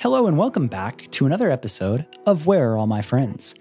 [0.00, 3.56] Hello, and welcome back to another episode of Where Are All My Friends?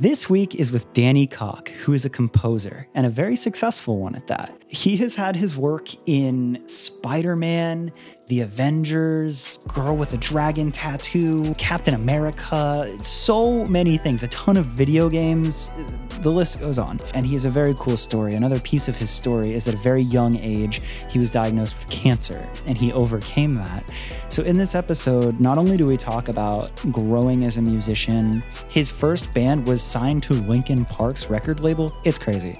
[0.00, 4.16] This week is with Danny Cocke, who is a composer and a very successful one
[4.16, 4.60] at that.
[4.66, 7.90] He has had his work in Spider Man,
[8.28, 14.66] The Avengers, Girl with a Dragon Tattoo, Captain America, so many things, a ton of
[14.66, 15.70] video games.
[16.22, 16.98] The list goes on.
[17.14, 18.34] And he has a very cool story.
[18.34, 21.76] Another piece of his story is that at a very young age, he was diagnosed
[21.78, 23.84] with cancer and he overcame that.
[24.28, 28.90] So, in this episode, not only do we talk about growing as a musician, his
[28.90, 31.92] first band was signed to Linkin Park's record label.
[32.02, 32.56] It's crazy.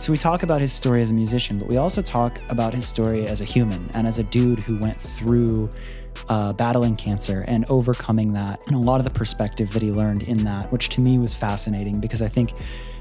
[0.00, 2.86] So, we talk about his story as a musician, but we also talk about his
[2.86, 5.68] story as a human and as a dude who went through
[6.30, 10.22] uh, battling cancer and overcoming that, and a lot of the perspective that he learned
[10.22, 12.54] in that, which to me was fascinating because I think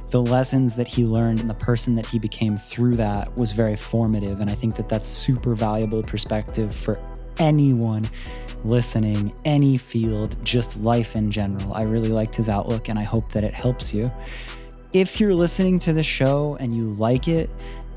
[0.09, 3.77] the lessons that he learned and the person that he became through that was very
[3.77, 4.41] formative.
[4.41, 6.99] And I think that that's super valuable perspective for
[7.37, 8.09] anyone
[8.65, 11.73] listening, any field, just life in general.
[11.73, 14.11] I really liked his outlook and I hope that it helps you.
[14.91, 17.49] If you're listening to the show and you like it,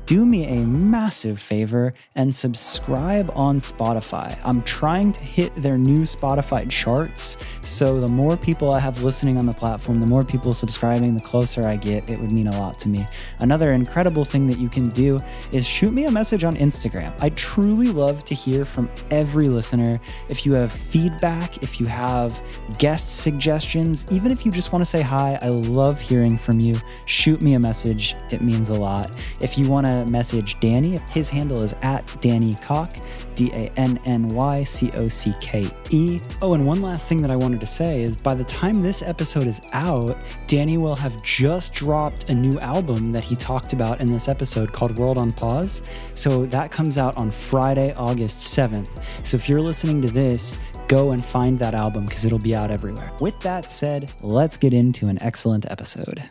[0.05, 4.39] do me a massive favor and subscribe on Spotify.
[4.43, 7.37] I'm trying to hit their new Spotify charts.
[7.61, 11.23] So the more people I have listening on the platform, the more people subscribing, the
[11.23, 12.09] closer I get.
[12.09, 13.05] It would mean a lot to me.
[13.39, 15.17] Another incredible thing that you can do
[15.51, 17.13] is shoot me a message on Instagram.
[17.21, 19.99] I truly love to hear from every listener.
[20.29, 22.41] If you have feedback, if you have
[22.77, 26.75] guest suggestions, even if you just want to say hi, I love hearing from you.
[27.05, 28.15] Shoot me a message.
[28.31, 29.15] It means a lot.
[29.39, 30.99] If you want to message Danny.
[31.11, 32.97] His handle is at Danny Cocke,
[33.35, 36.19] D A N N Y C O C K E.
[36.41, 39.01] Oh, and one last thing that I wanted to say is by the time this
[39.01, 44.01] episode is out, Danny will have just dropped a new album that he talked about
[44.01, 45.83] in this episode called World on Pause.
[46.13, 49.03] So that comes out on Friday, August 7th.
[49.23, 50.55] So if you're listening to this,
[50.87, 53.11] go and find that album because it'll be out everywhere.
[53.19, 56.29] With that said, let's get into an excellent episode.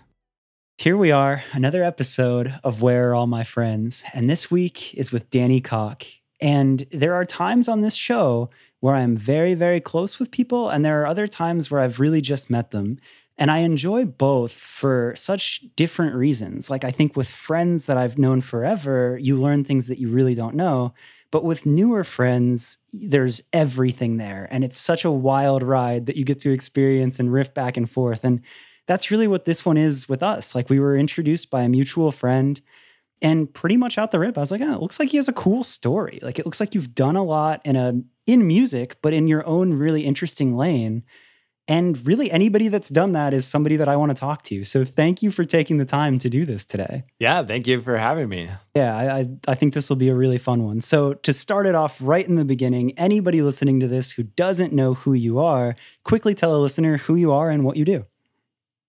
[0.79, 4.03] Here we are, another episode of Where Are All My Friends?
[4.15, 6.07] And this week is with Danny Cocke.
[6.41, 8.51] And there are times on this show
[8.81, 12.21] where I'm very, very close with people, and there are other times where I've really
[12.21, 12.99] just met them.
[13.39, 16.69] And I enjoy both for such different reasons.
[16.69, 20.35] Like, I think with friends that I've known forever, you learn things that you really
[20.35, 20.95] don't know.
[21.31, 24.49] But with newer friends, there's everything there.
[24.51, 27.89] And it's such a wild ride that you get to experience and riff back and
[27.89, 28.25] forth.
[28.25, 28.41] And
[28.87, 30.55] that's really what this one is with us.
[30.55, 32.61] Like we were introduced by a mutual friend
[33.23, 35.29] and pretty much out the rip, I was like, oh, it looks like he has
[35.29, 36.19] a cool story.
[36.23, 37.95] Like it looks like you've done a lot in a
[38.27, 41.05] in music, but in your own really interesting lane.
[41.69, 44.65] And really, anybody that's done that is somebody that I want to talk to.
[44.65, 47.05] So thank you for taking the time to do this today.
[47.21, 48.51] Yeah, thank you for having me.
[48.75, 50.81] Yeah, I, I, I think this will be a really fun one.
[50.81, 54.73] So to start it off right in the beginning, anybody listening to this who doesn't
[54.73, 58.07] know who you are, quickly tell a listener who you are and what you do.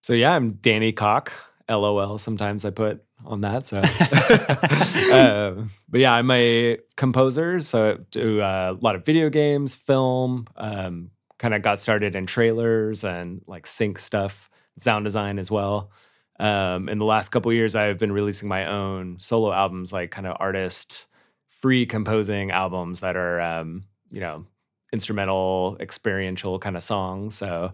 [0.04, 1.32] So yeah, I'm Danny Cocke.
[1.70, 2.18] LOL.
[2.18, 3.66] Sometimes I put on that.
[3.66, 7.62] So, uh, but yeah, I'm a composer.
[7.62, 10.48] So I do uh, a lot of video games, film.
[10.58, 15.90] Um, kind of got started in trailers and like sync stuff, sound design as well.
[16.38, 20.28] Um, in the last couple years, I've been releasing my own solo albums, like kind
[20.28, 21.06] of artist
[21.48, 24.46] free composing albums that are, um, you know,
[24.92, 27.36] instrumental, experiential kind of songs.
[27.36, 27.74] So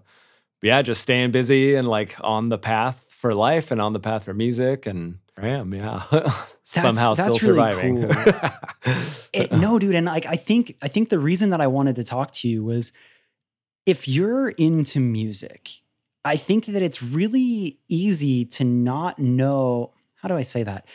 [0.62, 4.26] yeah, just staying busy and like on the path for life and on the path
[4.26, 6.04] for music and I am, yeah.
[6.64, 8.10] Somehow that's still really surviving.
[8.10, 8.94] Cool.
[9.34, 12.04] it, no, dude, and like I think I think the reason that I wanted to
[12.04, 12.92] talk to you was
[13.86, 15.70] if you're into music,
[16.26, 20.86] I think that it's really easy to not know how do I say that?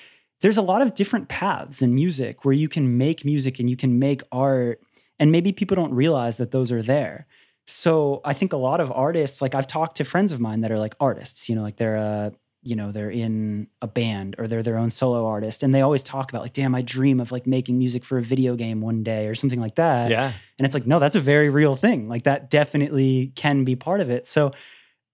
[0.42, 3.76] There's a lot of different paths in music where you can make music and you
[3.76, 4.82] can make art
[5.18, 7.26] and maybe people don't realize that those are there.
[7.66, 10.70] So I think a lot of artists, like I've talked to friends of mine that
[10.70, 12.32] are like artists, you know, like they're a,
[12.62, 15.62] you know, they're in a band or they're their own solo artist.
[15.62, 18.22] And they always talk about like, damn, I dream of like making music for a
[18.22, 20.10] video game one day or something like that.
[20.10, 20.32] Yeah.
[20.58, 22.08] And it's like, no, that's a very real thing.
[22.08, 24.26] Like that definitely can be part of it.
[24.26, 24.52] So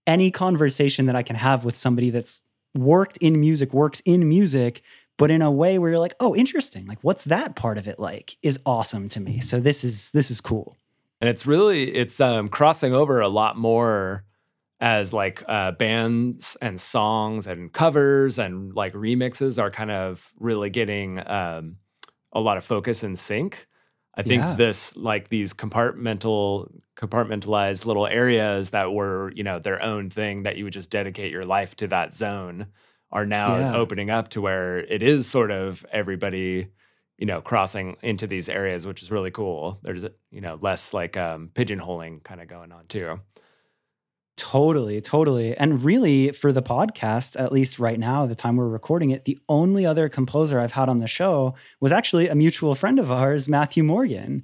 [0.06, 2.42] any conversation that I can have with somebody that's
[2.74, 4.82] worked in music, works in music,
[5.18, 6.86] but in a way where you're like, oh, interesting.
[6.86, 9.40] Like, what's that part of it like is awesome to me.
[9.40, 10.76] So this is this is cool
[11.20, 14.24] and it's really it's um, crossing over a lot more
[14.80, 20.70] as like uh, bands and songs and covers and like remixes are kind of really
[20.70, 21.76] getting um,
[22.32, 23.66] a lot of focus and sync.
[24.14, 24.54] I think yeah.
[24.54, 30.56] this like these compartmental compartmentalized little areas that were you know their own thing that
[30.56, 32.66] you would just dedicate your life to that zone
[33.12, 33.76] are now yeah.
[33.76, 36.68] opening up to where it is sort of everybody
[37.20, 39.78] you know, crossing into these areas, which is really cool.
[39.82, 43.20] There's, you know, less like um, pigeonholing kind of going on too.
[44.38, 45.54] Totally, totally.
[45.54, 49.38] And really, for the podcast, at least right now, the time we're recording it, the
[49.50, 53.48] only other composer I've had on the show was actually a mutual friend of ours,
[53.48, 54.42] Matthew Morgan,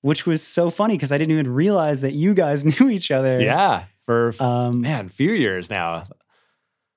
[0.00, 3.38] which was so funny because I didn't even realize that you guys knew each other.
[3.38, 6.06] Yeah, for um, man, few years now.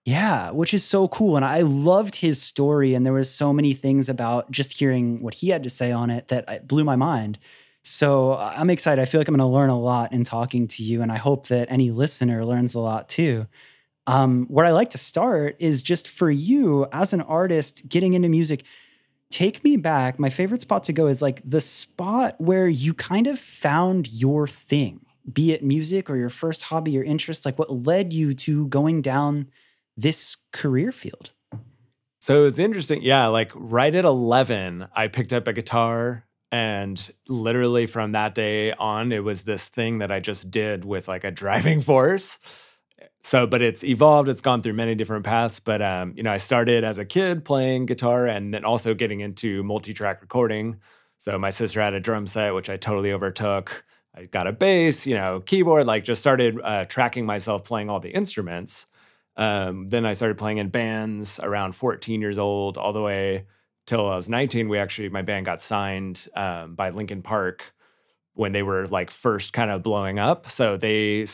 [0.08, 1.36] Yeah, which is so cool.
[1.36, 2.94] And I loved his story.
[2.94, 6.10] And there was so many things about just hearing what he had to say on
[6.10, 7.40] it that blew my mind.
[7.84, 9.02] So uh, I'm excited.
[9.02, 11.02] I feel like I'm going to learn a lot in talking to you.
[11.02, 13.48] And I hope that any listener learns a lot too.
[14.08, 18.30] Um, where I like to start is just for you as an artist getting into
[18.30, 18.64] music.
[19.30, 20.20] Take me back.
[20.20, 24.48] My favorite spot to go is like the spot where you kind of found your
[24.48, 27.46] thing, be it music or your first hobby or interest.
[27.46, 29.48] Like what led you to going down
[29.98, 31.32] this career field?
[32.22, 33.02] So it's interesting.
[33.02, 38.72] Yeah, like right at 11, I picked up a guitar and literally from that day
[38.74, 42.40] on it was this thing that I just did with like a driving force.
[43.22, 46.38] So, but it's evolved, it's gone through many different paths, but um, you know, I
[46.38, 50.80] started as a kid playing guitar and then also getting into multi-track recording.
[51.18, 53.84] So my sister had a drum set which I totally overtook.
[54.16, 58.00] I got a bass, you know, keyboard, like just started uh, tracking myself playing all
[58.00, 58.88] the instruments.
[59.38, 63.46] Um, then I started playing in bands around 14 years old, all the way
[63.86, 64.68] till I was 19.
[64.68, 67.74] We actually, my band got signed um, by Linkin Park
[68.34, 70.50] when they were like first kind of blowing up.
[70.50, 71.26] So they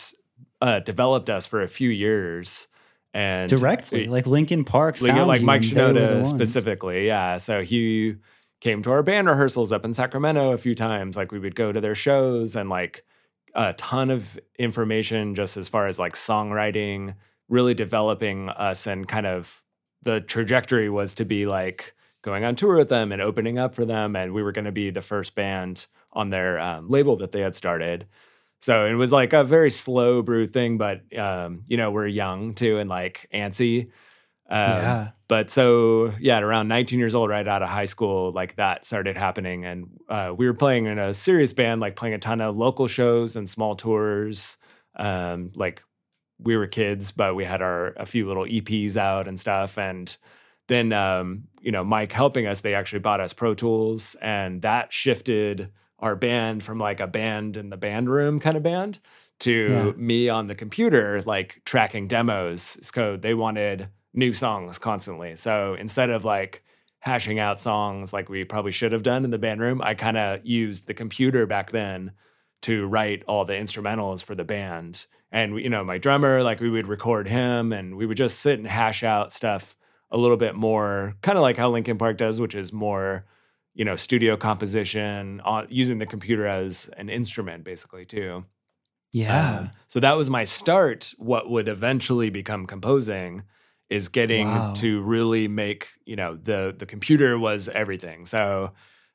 [0.62, 2.68] uh, developed us for a few years
[3.14, 7.08] and directly, like Linkin Park, like, like Mike Shinoda specifically.
[7.08, 7.38] Yeah.
[7.38, 8.16] So he
[8.60, 11.16] came to our band rehearsals up in Sacramento a few times.
[11.16, 13.06] Like we would go to their shows and like
[13.54, 17.16] a ton of information just as far as like songwriting
[17.54, 19.62] really developing us and kind of
[20.02, 23.86] the trajectory was to be like going on tour with them and opening up for
[23.86, 27.32] them and we were going to be the first band on their um, label that
[27.32, 28.08] they had started
[28.60, 32.56] so it was like a very slow brew thing but um, you know we're young
[32.56, 33.92] too and like antsy
[34.50, 35.10] um, yeah.
[35.28, 38.86] But so yeah, at around 19 years old, right out of high school, like that
[38.86, 42.42] started happening, and uh, we were playing in a serious band, like playing a ton
[42.42, 44.58] of local shows and small tours,
[44.96, 45.82] um, like
[46.44, 49.78] we were kids, but we had our a few little EPs out and stuff.
[49.78, 50.16] And
[50.68, 54.94] then um, you know, Mike helping us, they actually bought us Pro Tools, and that
[54.94, 55.70] shifted
[56.00, 59.00] our band from like a band in the band room kind of band
[59.40, 59.92] to yeah.
[59.96, 62.78] me on the computer, like tracking demos.
[62.82, 65.36] So they wanted new songs constantly.
[65.38, 66.64] So instead of like
[67.00, 70.18] hashing out songs like we probably should have done in the band room, I kind
[70.18, 72.12] of used the computer back then
[72.64, 76.70] to write all the instrumentals for the band and you know my drummer like we
[76.70, 79.76] would record him and we would just sit and hash out stuff
[80.12, 83.26] a little bit more kind of like how linkin park does which is more
[83.74, 88.46] you know studio composition uh, using the computer as an instrument basically too.
[89.12, 89.58] Yeah.
[89.58, 91.14] Um, so that was my start.
[91.18, 93.44] What would eventually become composing
[93.90, 94.74] is getting wow.
[94.74, 98.26] to really make you know the the computer was everything.
[98.26, 98.74] So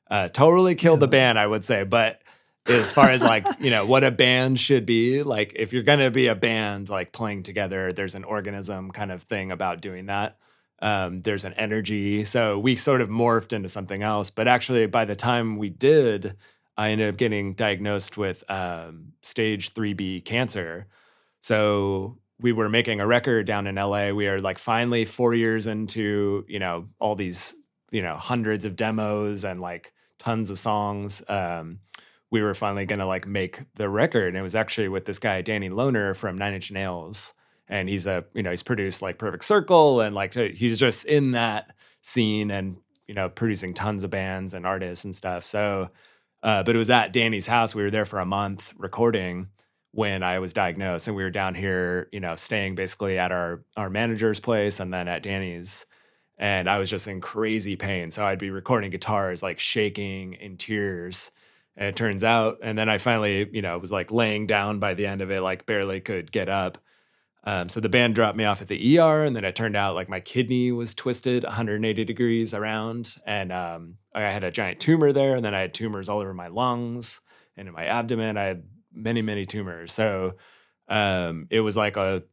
[0.09, 1.01] uh, totally killed yeah.
[1.01, 1.83] the band i would say.
[1.83, 2.21] But
[2.67, 5.99] as far as like you know what a band should be like if you're going
[5.99, 10.07] to be a band like playing together there's an organism kind of thing about doing
[10.07, 10.37] that.
[10.81, 12.23] Um, there's an energy.
[12.23, 16.35] So we sort of morphed into something else but actually by the time we did
[16.77, 20.87] i ended up getting diagnosed with um, stage 3b cancer.
[21.41, 25.67] So we were making a record down in la we are like finally four years
[25.67, 27.55] into you know all these
[27.91, 31.23] you know hundreds of demos and like tons of songs.
[31.27, 31.79] Um,
[32.31, 34.29] we were finally gonna like make the record.
[34.29, 37.33] And it was actually with this guy Danny Lohner from Nine Inch Nails,
[37.67, 41.31] and he's a you know he's produced like Perfect Circle and like he's just in
[41.31, 45.45] that scene and you know producing tons of bands and artists and stuff.
[45.45, 45.89] So,
[46.43, 47.73] uh, but it was at Danny's house.
[47.73, 49.49] We were there for a month recording
[49.91, 53.63] when I was diagnosed, and we were down here, you know, staying basically at our
[53.75, 55.85] our manager's place and then at Danny's.
[56.37, 58.11] And I was just in crazy pain.
[58.11, 61.31] So I'd be recording guitars, like shaking in tears
[61.79, 64.95] and it turns out, and then I finally, you know, was like laying down by
[64.95, 66.77] the end of it, like barely could get up.
[67.45, 69.95] Um, so the band dropped me off at the ER, and then it turned out
[69.95, 75.13] like my kidney was twisted 180 degrees around, and um, I had a giant tumor
[75.13, 77.21] there, and then I had tumors all over my lungs
[77.55, 78.35] and in my abdomen.
[78.35, 79.93] I had many, many tumors.
[79.93, 80.33] So
[80.89, 82.23] um, it was like a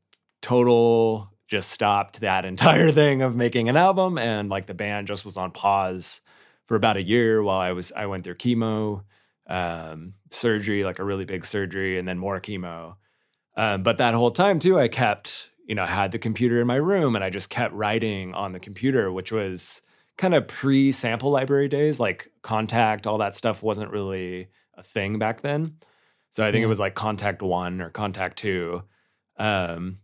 [0.42, 5.24] total just stopped that entire thing of making an album, and like the band just
[5.24, 6.20] was on pause
[6.64, 9.04] for about a year while I was I went through chemo
[9.48, 12.96] um, surgery, like a really big surgery, and then more chemo.
[13.56, 16.76] Um, but that whole time too, I kept, you know, had the computer in my
[16.76, 19.82] room and I just kept writing on the computer, which was
[20.18, 25.18] kind of pre sample library days, like Kontakt, all that stuff wasn't really a thing
[25.18, 25.76] back then.
[26.30, 26.66] So I think Yeah.
[26.66, 28.82] it was like Kontakt One or Kontakt Two.
[29.38, 29.98] Um,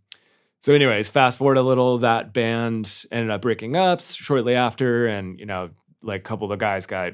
[0.61, 5.39] so, anyways, fast forward a little, that band ended up breaking up shortly after, and
[5.39, 5.71] you know,
[6.03, 7.13] like a couple of the guys got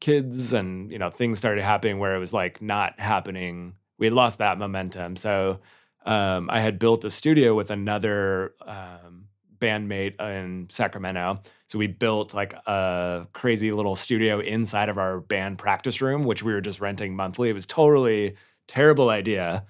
[0.00, 3.74] kids, and you know, things started happening where it was like not happening.
[3.98, 5.16] We had lost that momentum.
[5.16, 5.60] So,
[6.04, 9.26] um, I had built a studio with another um,
[9.58, 11.40] bandmate in Sacramento.
[11.66, 16.42] So we built like a crazy little studio inside of our band practice room, which
[16.42, 17.48] we were just renting monthly.
[17.48, 18.36] It was totally
[18.68, 19.64] terrible idea.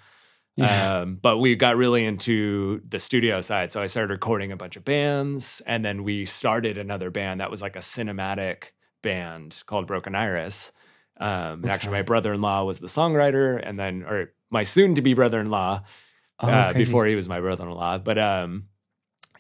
[0.56, 1.00] Yeah.
[1.00, 3.71] Um, but we got really into the studio side.
[3.71, 5.61] So I started recording a bunch of bands.
[5.66, 8.71] And then we started another band that was like a cinematic
[9.07, 10.73] band called Broken Iris.
[11.19, 14.95] Um, and actually, my brother in law was the songwriter, and then, or my soon
[14.97, 15.83] to be brother in law
[16.39, 17.99] Oh, uh, before he was my brother-in-law.
[17.99, 18.69] But um,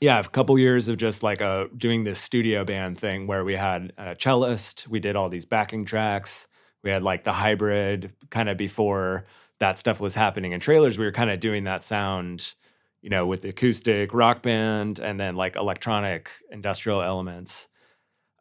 [0.00, 3.54] yeah, a couple years of just like a doing this studio band thing where we
[3.54, 6.48] had a cellist, we did all these backing tracks,
[6.82, 9.26] we had like the hybrid kind of before
[9.58, 10.98] that stuff was happening in trailers.
[10.98, 12.54] We were kind of doing that sound,
[13.02, 17.68] you know, with the acoustic rock band and then like electronic industrial elements.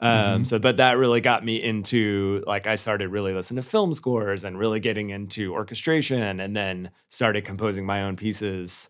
[0.02, 0.48] Um, Mhm.
[0.48, 4.44] so but that really got me into like I started really listening to film scores
[4.44, 8.90] and really getting into orchestration and then started composing my own pieces.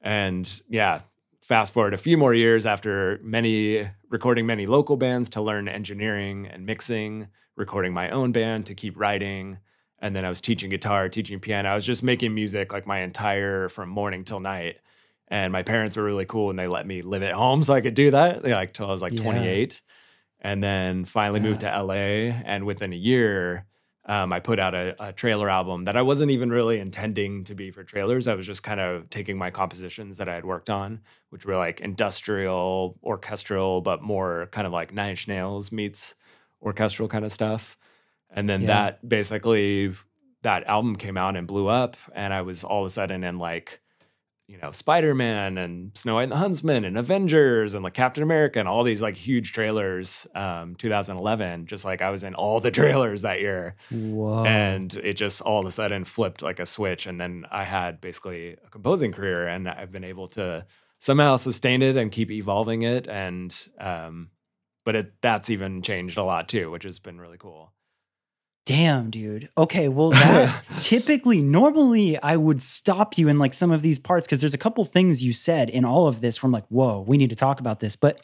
[0.00, 1.02] And yeah,
[1.40, 6.48] fast forward a few more years after many recording many local bands to learn engineering
[6.48, 9.58] and mixing, recording my own band to keep writing.
[10.00, 11.68] And then I was teaching guitar, teaching piano.
[11.68, 14.78] I was just making music like my entire from morning till night.
[15.28, 17.80] And my parents were really cool and they let me live at home so I
[17.82, 18.42] could do that.
[18.42, 19.22] They like till I was like Yeah.
[19.22, 19.80] 28.
[20.40, 22.32] And then finally moved to LA.
[22.44, 23.66] And within a year,
[24.06, 27.54] um, I put out a, a trailer album that I wasn't even really intending to
[27.54, 28.26] be for trailers.
[28.26, 31.56] I was just kind of taking my compositions that I had worked on, which were
[31.56, 36.14] like industrial, orchestral, but more kind of like Nine Inch Nails meets
[36.62, 37.76] orchestral kind of stuff.
[38.30, 38.66] And then Yeah.
[38.68, 39.92] that basically
[40.42, 43.38] that album came out and blew up, and I was all of a sudden in
[43.38, 43.80] like
[44.50, 48.24] you know, Spider Man and Snow White and the Huntsman and Avengers and like Captain
[48.24, 50.26] America and all these like huge trailers.
[50.34, 54.44] Um, 2011, just like I was in all the trailers that year, Whoa.
[54.44, 57.06] and it just all of a sudden flipped like a switch.
[57.06, 60.66] And then I had basically a composing career, and I've been able to
[60.98, 63.06] somehow sustain it and keep evolving it.
[63.06, 64.30] And um,
[64.84, 67.72] but it that's even changed a lot too, which has been really cool.
[68.66, 69.48] Damn, dude.
[69.58, 74.26] Okay, well, that typically, normally, I would stop you in like some of these parts
[74.26, 77.00] because there's a couple things you said in all of this where I'm like, whoa,
[77.06, 77.96] we need to talk about this.
[77.96, 78.20] But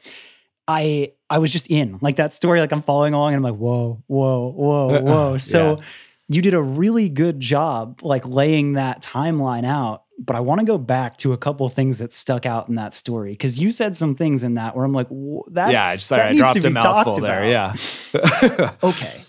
[0.68, 3.58] I, I was just in like that story, like I'm following along, and I'm like,
[3.60, 5.38] whoa, whoa, whoa, whoa.
[5.38, 5.84] So Yeah.
[6.28, 10.04] you did a really good job, like laying that timeline out.
[10.18, 12.94] But I want to go back to a couple things that stuck out in that
[12.94, 16.22] story because you said some things in that where I'm like, "Whoa, that's yeah, sorry,
[16.22, 17.44] that I dropped a mouthful there.
[17.44, 17.78] about."
[18.14, 18.70] Yeah.
[18.82, 19.22] Okay.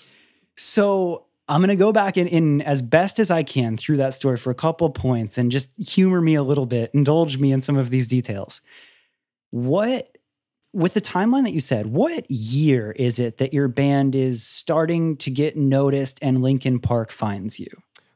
[0.58, 4.14] So I'm going to go back in, in as best as I can through that
[4.14, 7.62] story for a couple points and just humor me a little bit, indulge me in
[7.62, 8.62] some of these details.
[9.52, 10.10] What,
[10.74, 15.16] with the timeline that you said, what year is it that your band is starting
[15.18, 17.70] to get noticed and Linkin Park finds you?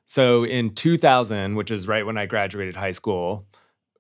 [0.05, 3.47] So in 2000, which is right when I graduated high school,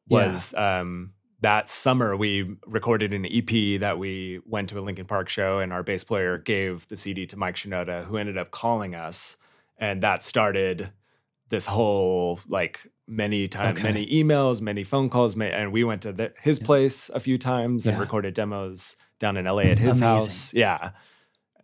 [0.07, 0.33] Yeah.
[0.33, 5.27] was um, that summer we recorded an EP that we went to a Linkin Park
[5.27, 8.93] show, and our bass player gave the CD to Mike Shinoda, who ended up calling
[8.95, 9.37] us,
[9.77, 10.91] and that started
[11.49, 13.83] this whole like many times, Okay.
[13.83, 16.65] many emails, many phone calls, and we went to the, his Yeah.
[16.65, 20.07] place a few times and recorded demos down in LA at his Amazing.
[20.07, 20.53] house.
[20.53, 20.91] Yeah,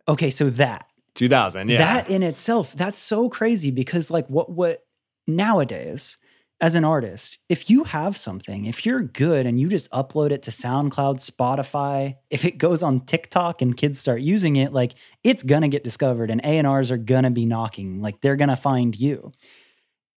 [0.08, 1.68] Okay, so that 2000.
[1.68, 4.84] Yeah, that in itself that's so crazy because like what what
[5.26, 6.18] nowadays
[6.60, 10.42] as an artist if you have something if you're good and you just upload it
[10.42, 15.42] to soundcloud spotify if it goes on tiktok and kids start using it like it's
[15.44, 19.30] gonna get discovered and a&rs are gonna be knocking like they're gonna find you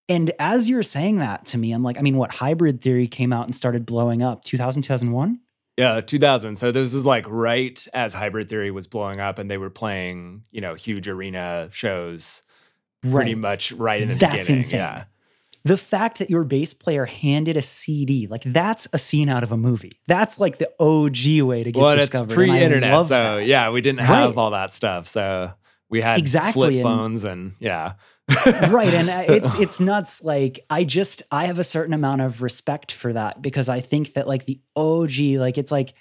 [0.10, 3.32] and as you're saying that to me i'm like i mean what hybrid theory came
[3.32, 5.40] out and started blowing up 2000 2001
[5.78, 6.58] Yeah, 2000.
[6.58, 10.44] So this was like right as Hybrid Theory was blowing up, and they were playing,
[10.52, 12.44] you know, huge arena shows
[13.02, 13.38] pretty Right.
[13.38, 14.64] much right in the That's beginning.
[14.64, 14.80] insane.
[14.80, 15.04] Yeah,
[15.64, 19.52] the fact that your bass player handed a CD, like that's a scene out of
[19.52, 19.92] a movie.
[20.08, 22.34] That's like the OG way to get well, and it's discovered.
[22.40, 23.46] and I pre-internet, so that.
[23.46, 24.38] yeah, we didn't have Right.
[24.38, 25.08] all that stuff.
[25.08, 25.52] So
[25.90, 27.94] we had Exactly, flip phones, and yeah,
[28.70, 30.24] right, and uh, it's it's nuts.
[30.24, 34.14] Like I just I have a certain amount of respect for that because I think
[34.14, 35.94] that like the OG, like it's like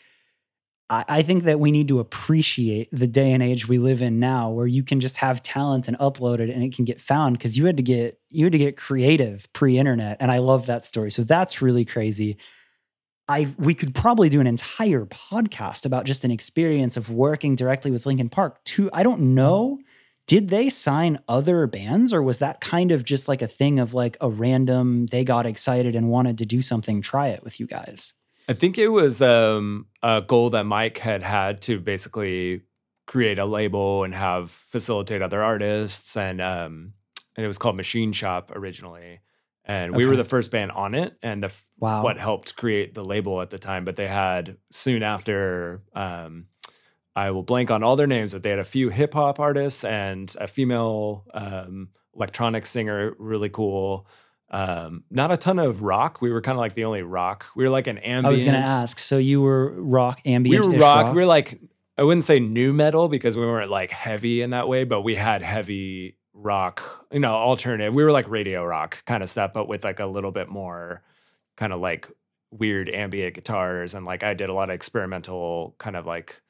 [0.91, 4.19] I, I think that we need to appreciate the day and age we live in
[4.19, 7.39] now, where you can just have talent and upload it and it can get found
[7.39, 10.85] because you had to get you had to get creative pre-internet, and I love that
[10.85, 11.11] story.
[11.11, 12.37] So that's really crazy.
[13.29, 17.93] I we could probably do an entire podcast about just an experience of working directly
[17.93, 18.63] with Linkin Park.
[18.65, 19.35] To I don't mm-hmm.
[19.35, 19.79] know,
[20.27, 23.95] did they sign other bands or was that kind of just like a thing of
[23.95, 27.67] like a random they got excited and wanted to do something, try it with you
[27.67, 28.15] guys?
[28.50, 32.62] I think it was um, a goal that Mike had had to basically
[33.07, 36.95] create a label and have facilitate other artists and um,
[37.37, 39.21] and it was called Machine Shop originally.
[39.64, 42.02] And we were the first band on it and the wow.
[42.02, 46.47] what helped create the label at the time but they had soon after um,
[47.14, 50.35] i will blank on all their names but they had a few hip-hop artists and
[50.40, 54.09] a female um, electronic singer really cool
[54.50, 57.64] um, not a ton of rock we were kind of like the only rock we
[57.64, 60.78] were like an ambient i was gonna ask so you were rock ambient we were
[60.78, 61.61] rock, rock we were like
[61.97, 65.14] i wouldn't say nu metal because we weren't like heavy in that way but we
[65.14, 67.95] had heavy rock, you know, alternative.
[67.95, 71.02] We were like radio rock kind of stuff, but with like a little bit more
[71.57, 72.09] kind of like
[72.50, 73.95] weird ambient guitars.
[73.95, 76.40] And like I did a lot of experimental kind of like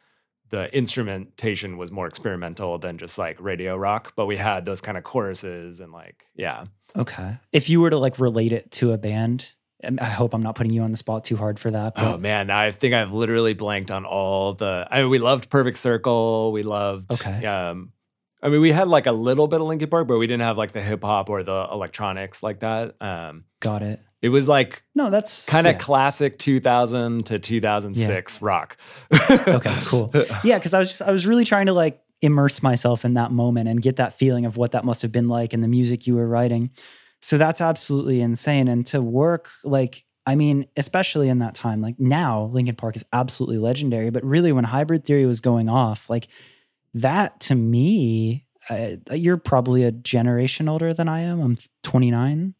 [0.50, 4.98] the instrumentation was more experimental than just like radio rock, but we had those kind
[4.98, 6.66] of choruses and like, yeah.
[6.96, 7.38] Okay.
[7.52, 9.48] If you were to like relate it to a band,
[9.82, 11.94] I hope I'm not putting you on the spot too hard for that.
[11.94, 12.04] But.
[12.04, 14.86] Oh man, I think I've literally blanked on all the.
[14.90, 16.52] I mean, we loved Perfect Circle.
[16.52, 17.46] We loved okay.
[17.46, 17.92] um,
[18.42, 20.58] I mean, we had like a little bit of Linkin Park, but we didn't have
[20.58, 22.96] like the hip hop or the electronics like that.
[23.00, 24.00] Um, Got it.
[24.22, 25.78] It was like no, that's kind of yeah.
[25.78, 28.46] classic 2000 to 2006 yeah.
[28.46, 28.76] rock.
[29.30, 30.10] okay, cool.
[30.44, 33.32] Yeah, because I was just I was really trying to like immerse myself in that
[33.32, 36.06] moment and get that feeling of what that must have been like in the music
[36.06, 36.70] you were writing.
[37.22, 38.68] So that's absolutely insane.
[38.68, 43.04] And to work like I mean, especially in that time, like now, Linkin Park is
[43.12, 44.10] absolutely legendary.
[44.10, 46.28] But really, when Hybrid Theory was going off, like
[46.94, 51.40] that to me, uh, you're probably a generation older than I am.
[51.40, 52.54] I'm 29.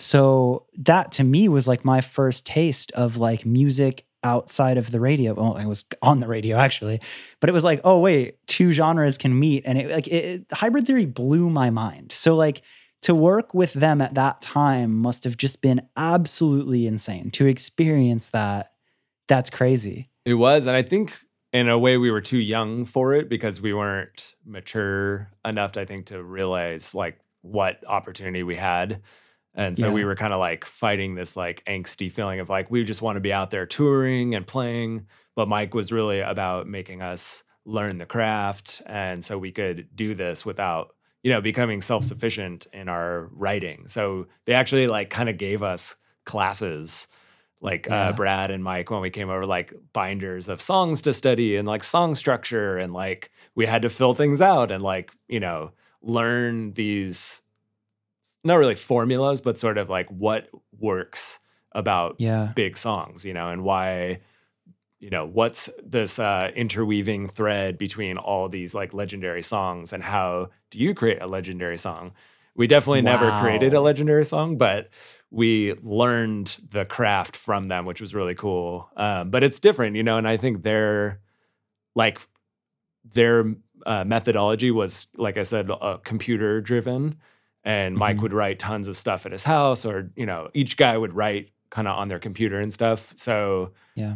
[0.00, 5.00] So that to me was like my first taste of like music outside of the
[5.00, 5.34] radio.
[5.34, 7.00] Well, I was on the radio actually,
[7.40, 10.46] but it was like, oh wait, two genres can meet, and it like it, it,
[10.52, 12.12] hybrid theory blew my mind.
[12.12, 12.62] So like
[13.02, 17.30] to work with them at that time must have just been absolutely insane.
[17.32, 18.72] To experience that,
[19.28, 20.10] that's crazy.
[20.24, 21.18] It was, and I think
[21.52, 25.84] in a way we were too young for it because we weren't mature enough i
[25.84, 29.00] think to realize like what opportunity we had
[29.58, 29.92] and so yeah.
[29.92, 33.16] we were kind of like fighting this like angsty feeling of like we just want
[33.16, 37.98] to be out there touring and playing but mike was really about making us learn
[37.98, 43.28] the craft and so we could do this without you know becoming self-sufficient in our
[43.32, 47.08] writing so they actually like kind of gave us classes
[47.60, 48.08] like uh, yeah.
[48.08, 51.66] uh, Brad and Mike when we came over, like binders of songs to study and
[51.66, 55.72] like song structure, and like we had to fill things out and like you know
[56.00, 57.42] learn these
[58.48, 61.38] not really formulas, but sort of like what works
[61.72, 62.52] about yeah.
[62.54, 64.20] big songs, you know, and why
[64.98, 70.48] you know what's this uh, interweaving thread between all these like legendary songs and how
[70.70, 72.10] do you create a legendary song
[72.56, 73.12] we definitely wow.
[73.12, 74.90] never created a legendary song but
[75.30, 78.88] we learned the craft from them, which was really cool.
[78.96, 81.20] Um, but it's different, you know, and I think their
[81.94, 82.20] like
[83.04, 83.54] their
[83.86, 87.18] uh, methodology was, like I said, uh, computer driven.
[87.64, 88.22] And Mike mm-hmm.
[88.22, 91.50] would write tons of stuff at his house, or you know, each guy would write
[91.70, 93.12] kind of on their computer and stuff.
[93.16, 94.14] So yeah,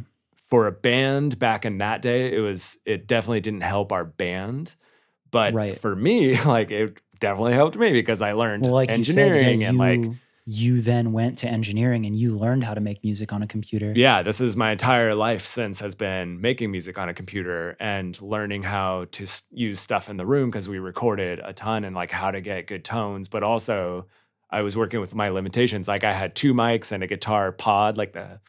[0.49, 4.75] for a band back in that day, it was it definitely didn't help our band.
[5.31, 5.79] But right.
[5.79, 9.69] for me, like it definitely helped me because I learned well, like engineering said, yeah,
[9.69, 10.01] and like
[10.45, 13.93] you then went to engineering and you learned how to make music on a computer.
[13.95, 18.21] Yeah, this is my entire life since has been making music on a computer and
[18.21, 22.11] learning how to use stuff in the room because we recorded a ton and like
[22.11, 24.07] how to get good tones, but also
[24.51, 25.87] I was working with my limitations.
[25.87, 28.41] Like I had two mics and a guitar pod, like the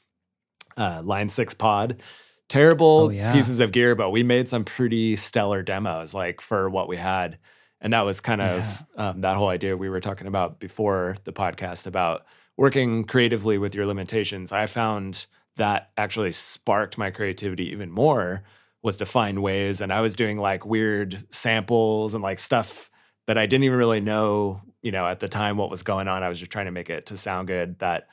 [0.75, 2.01] uh, Line 6 pod.
[2.49, 3.31] Terrible oh, yeah.
[3.31, 7.37] pieces of gear, but we made some pretty stellar demos like for what we had
[7.83, 9.09] and that was kind of yeah.
[9.09, 12.25] um, that whole idea we were talking about before the podcast about
[12.57, 14.51] working creatively with your limitations.
[14.51, 18.43] I found that actually sparked my creativity even more
[18.81, 19.81] was to find ways.
[19.81, 22.89] And i was doing like weird samples and like stuff
[23.27, 26.21] that i didn't even really know you know at the time what was going on.
[26.21, 28.07] I was just trying to make it to sound good that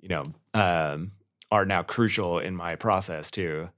[0.00, 1.12] you know um,
[1.50, 3.70] are now crucial in my process too.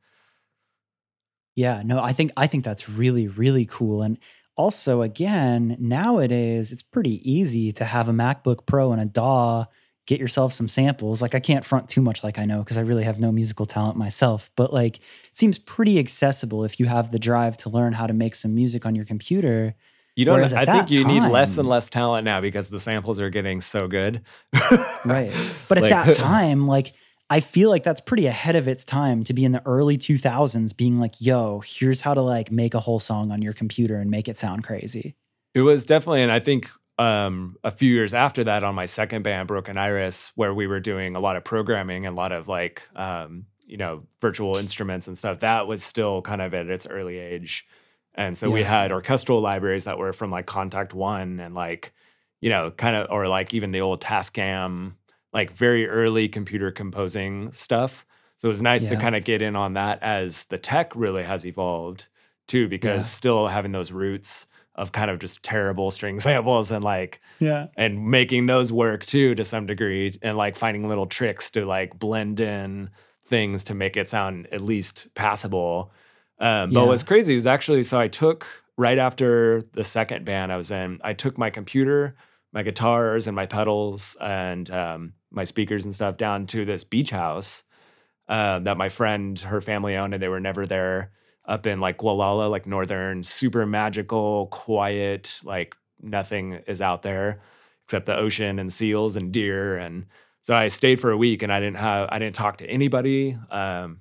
[1.54, 4.02] Yeah no i think i think that's really really cool.
[4.02, 4.18] And
[4.56, 9.66] also, again, nowadays it's pretty easy to have a MacBook Pro and a DAW,
[10.06, 11.20] get yourself some samples.
[11.20, 13.66] Like, I can't front too much, like I know, because I really have no musical
[13.66, 17.92] talent myself, but like, it seems pretty accessible if you have the drive to learn
[17.92, 19.74] how to make some music on your computer.
[20.14, 20.40] You don't.
[20.54, 23.60] I think you time, need less and less talent now because the samples are getting
[23.60, 24.22] so good.
[25.04, 25.30] right.
[25.68, 26.94] But at like, that time, like
[27.28, 30.76] I feel like that's pretty ahead of its time to be in the early 2000s
[30.76, 34.10] being like, yo, here's how to like make a whole song on your computer and
[34.10, 35.16] make it sound crazy.
[35.54, 39.22] It was definitely, and I think um, a few years after that on my second
[39.22, 42.46] band, Broken Iris, where we were doing a lot of programming and a lot of
[42.46, 46.86] like, um, you know, virtual instruments and stuff, that was still kind of at its
[46.86, 47.66] early age.
[48.14, 51.92] And so we had orchestral libraries that were from like Kontakt One and like,
[52.40, 54.94] you know, kind of, or like even the old Tascam,
[55.32, 58.06] like very early computer composing stuff.
[58.38, 61.22] So it was nice to kind of get in on that as the tech really
[61.22, 62.06] has evolved
[62.46, 63.02] too, because Yeah.
[63.02, 67.68] still having those roots of kind of just terrible string samples and like Yeah.
[67.76, 71.98] and making those work too to some degree and like finding little tricks to like
[71.98, 72.90] blend in
[73.24, 75.90] things to make it sound at least passable.
[76.38, 76.86] Um, but Yeah.
[76.86, 81.00] what's crazy is actually so I took right after the second band I was in,
[81.02, 82.14] I took my computer,
[82.52, 87.10] my guitars, and my pedals and um, my speakers and stuff down to this beach
[87.10, 87.64] house
[88.28, 91.12] um, that my friend, her family owned, and they were never there
[91.44, 97.40] up in like Gualala, like northern, super magical, quiet, like nothing is out there
[97.84, 99.76] except the ocean and seals and deer.
[99.76, 100.06] And
[100.40, 103.38] so I stayed for a week and I didn't have, I didn't talk to anybody.
[103.48, 104.00] Um,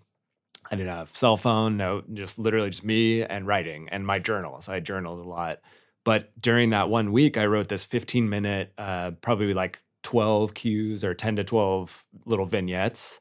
[0.72, 4.68] I didn't have cell phone, no, just literally just me and writing and my journals.
[4.68, 5.60] I journaled a lot.
[6.06, 11.04] But during that one week, I wrote this 15 minute, uh, probably like 12 cues
[11.04, 13.20] or 10 to 12 little vignettes.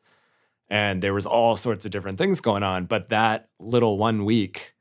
[0.69, 2.85] And there was all sorts of different things going on.
[2.87, 4.75] But that little one week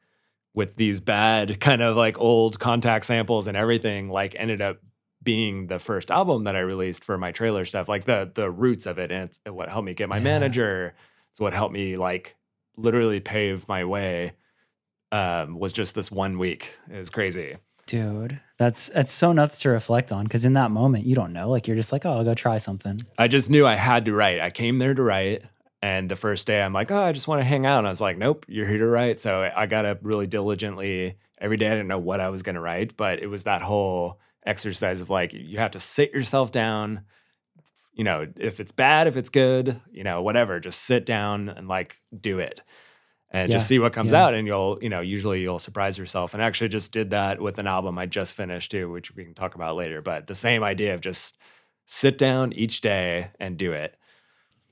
[0.54, 4.80] with these bad kind of like old Kontakt samples and everything, like ended up
[5.24, 8.86] being the first album that I released for my trailer stuff, like the the roots
[8.86, 9.10] of it.
[9.12, 10.24] And it's what helped me get my Yeah.
[10.24, 10.94] manager.
[11.32, 12.36] It's what helped me like
[12.76, 14.34] literally pave my way.
[15.14, 16.78] Um, was just this one week.
[16.92, 17.56] It was crazy.
[17.86, 21.50] Dude, that's that's so nuts to reflect on because in that moment you don't know.
[21.50, 23.00] Like you're just like, oh, I'll go try something.
[23.18, 24.40] I just knew I had to write.
[24.40, 25.44] I came there to write.
[25.82, 27.80] And the first day I'm like, oh, I just want to hang out.
[27.80, 29.20] And I was like, nope, you're here to write.
[29.20, 31.68] So I got up really diligently every day.
[31.68, 35.02] I didn't know what I was going to write, but it was that whole exercise
[35.02, 37.02] of like, you have to sit yourself down.
[37.94, 41.68] You know, if it's bad, if it's good, you know, whatever, just sit down and
[41.68, 42.62] like do it
[43.34, 44.24] and just see what comes yeah.
[44.24, 44.34] out.
[44.36, 46.34] And you'll, you know, usually you'll surprise yourself.
[46.34, 49.24] And I actually just did that with an album I just finished too, which we
[49.24, 50.02] can talk about later.
[50.02, 51.38] But the same idea of just
[51.86, 53.98] sit down each day and do it.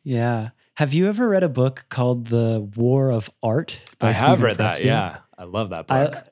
[0.03, 0.49] Yeah.
[0.75, 3.81] Have you ever read a book called The War of Art?
[3.99, 4.83] by I have Steven read that.
[4.83, 5.17] Yeah.
[5.37, 6.15] I love that book.
[6.15, 6.23] I,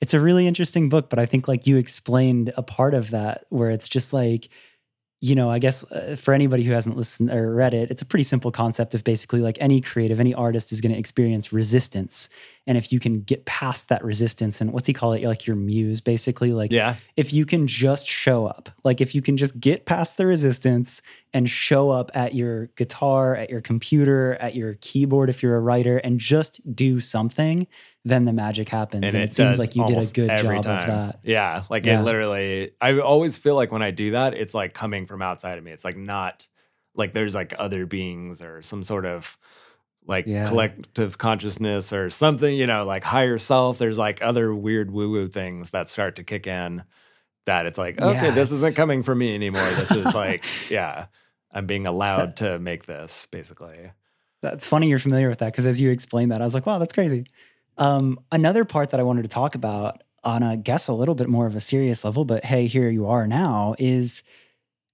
[0.00, 3.46] it's a really interesting book, but I think like you explained a part of that
[3.48, 4.48] where it's just like,
[5.20, 8.04] you know, I guess uh, for anybody who hasn't listened or read it, it's a
[8.04, 12.28] pretty simple concept of basically like any creative, any artist is going to experience resistance.
[12.68, 15.24] And if you can get past that resistance and what's he call it?
[15.24, 16.96] Like your muse, basically, like yeah.
[17.16, 21.02] if you can just show up, like if you can just get past the resistance
[21.32, 25.60] and show up at your guitar, at your computer, at your keyboard, if you're a
[25.60, 27.66] writer, and just do something,
[28.04, 29.12] then the magic happens.
[29.12, 30.80] And, it, seems like you did a good job time.
[30.80, 31.20] of that.
[31.24, 31.64] Yeah.
[31.68, 32.00] Like Yeah.
[32.00, 35.58] it literally, I always feel like when I do that, it's like coming from outside
[35.58, 35.72] of me.
[35.72, 36.46] It's like not
[36.94, 39.36] like there's like other beings or some sort of
[40.06, 40.46] like Yeah.
[40.46, 43.78] collective consciousness or something, you know, like higher self.
[43.78, 46.84] There's like other weird woo woo things that start to kick in
[47.44, 49.68] that it's like, okay, Yeah, this isn't coming from me anymore.
[49.70, 51.06] This is like, yeah,
[51.52, 53.90] I'm being allowed to make this basically.
[54.40, 56.78] That's funny you're familiar with that because as you explained that, I was like, wow,
[56.78, 57.26] that's crazy.
[57.78, 61.28] Um, another part that I wanted to talk about on a guess a little bit
[61.28, 64.22] more of a serious level, but hey, here you are now, is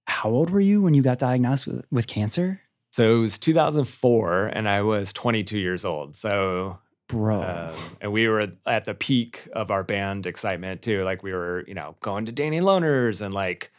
[0.07, 2.61] how old were you when you got diagnosed with, with cancer?
[2.91, 6.15] So it was 2004 and I was 22 years old.
[6.15, 7.43] So Bro.
[7.43, 11.03] Um, and we were at the peak of our band excitement too.
[11.03, 13.71] Like we were, you know, going to Danny Lohner's and like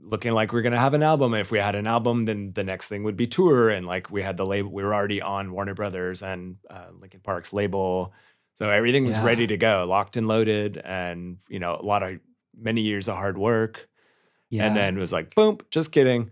[0.00, 1.34] looking like we are gonna have an album.
[1.34, 3.68] And if we had an album, then the next thing would be tour.
[3.68, 7.20] And like we had the label, we were already on Warner Brothers and uh, Linkin
[7.20, 8.14] Park's label,
[8.54, 9.24] so everything was Yeah.
[9.24, 12.20] ready to go, locked and loaded, and you know, a lot of
[12.56, 13.88] many years of hard work.
[14.50, 14.66] yeah.
[14.66, 16.30] And then it was like, boom, just kidding.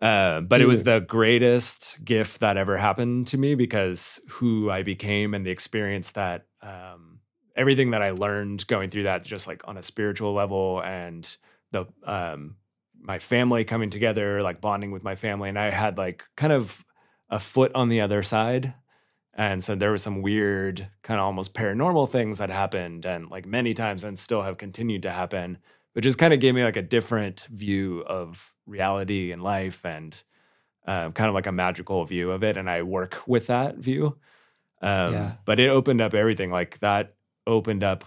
[0.00, 4.82] Uh, but it was the greatest gift that ever happened to me because who I
[4.82, 7.20] became and the experience that um,
[7.56, 11.34] everything that I learned going through that, just like on a spiritual level and
[11.72, 12.56] the um,
[13.00, 16.84] my family coming together, like bonding with my family, and I had like kind of
[17.30, 18.74] a foot on the other side.
[19.38, 23.46] And so there was some weird, kind of almost paranormal things that happened, and like
[23.46, 25.58] many times, and still have continued to happen
[25.94, 30.22] but just kind of gave me like a different view of reality and life and
[30.86, 34.18] um, kind of like a magical view of it and i work with that view
[34.82, 35.32] um, Yeah.
[35.46, 37.14] but it opened up everything like that
[37.46, 38.04] opened up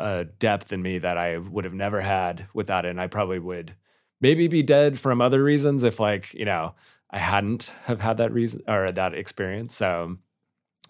[0.00, 3.38] a depth in me that i would have never had without it and i probably
[3.38, 3.76] would
[4.20, 6.74] maybe be dead from other reasons if like you know
[7.10, 9.76] I hadn't have had that reason or that experience.
[9.76, 10.18] So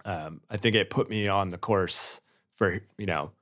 [0.05, 2.21] um, I think it put me on the course
[2.57, 3.33] for you know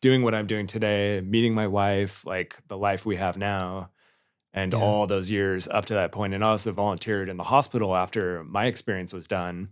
[0.00, 3.90] doing what I'm doing today, meeting my wife, like the life we have now,
[4.52, 4.74] and Yeah.
[4.74, 6.34] all those years up to that point.
[6.34, 9.70] And I also volunteered in the hospital after my experience was done.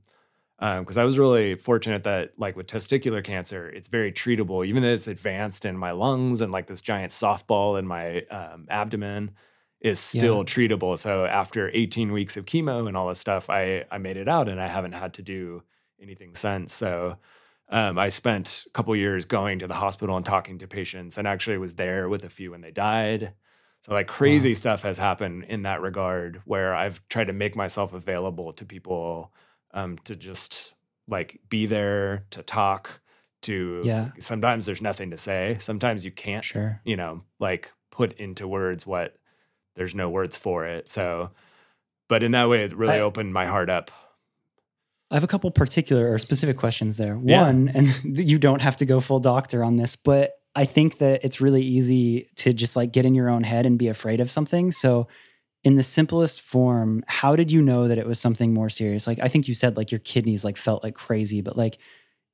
[0.60, 4.90] Because I was really fortunate that, like with testicular cancer, it's very treatable, even though
[4.92, 9.30] it's advanced in my lungs and like this giant softball in my um, abdomen
[9.80, 10.44] is still Yeah.
[10.44, 10.98] treatable.
[10.98, 14.48] So after 18 weeks of chemo and all this stuff, I I made it out
[14.50, 15.62] and I haven't had to do
[16.02, 16.72] anything since.
[16.74, 17.16] So
[17.68, 21.26] um, I spent a couple years going to the hospital and talking to patients, and
[21.28, 23.32] actually was there with a few when they died.
[23.82, 27.92] So like crazy stuff has happened in that regard, where I've tried to make myself
[27.94, 29.32] available to people
[29.72, 30.74] um, to just
[31.08, 33.00] like be there to talk.
[33.44, 34.10] To Yeah.
[34.18, 35.56] sometimes there's nothing to say.
[35.60, 36.82] Sometimes you can't Sure.
[36.84, 39.16] you know, like put into words what
[39.76, 40.90] there's no words for it.
[40.90, 41.30] So,
[42.06, 43.90] but in that way, it really I- opened my heart up.
[45.10, 47.18] I have a couple particular or specific questions there.
[47.24, 47.42] Yeah.
[47.42, 51.24] One, and you don't have to go full doctor on this, but I think that
[51.24, 54.30] it's really easy to just like get in your own head and be afraid of
[54.30, 54.72] something.
[54.72, 55.08] So,
[55.62, 59.06] in the simplest form, how did you know that it was something more serious?
[59.06, 61.78] Like, I think you said like your kidneys like felt like crazy, but like,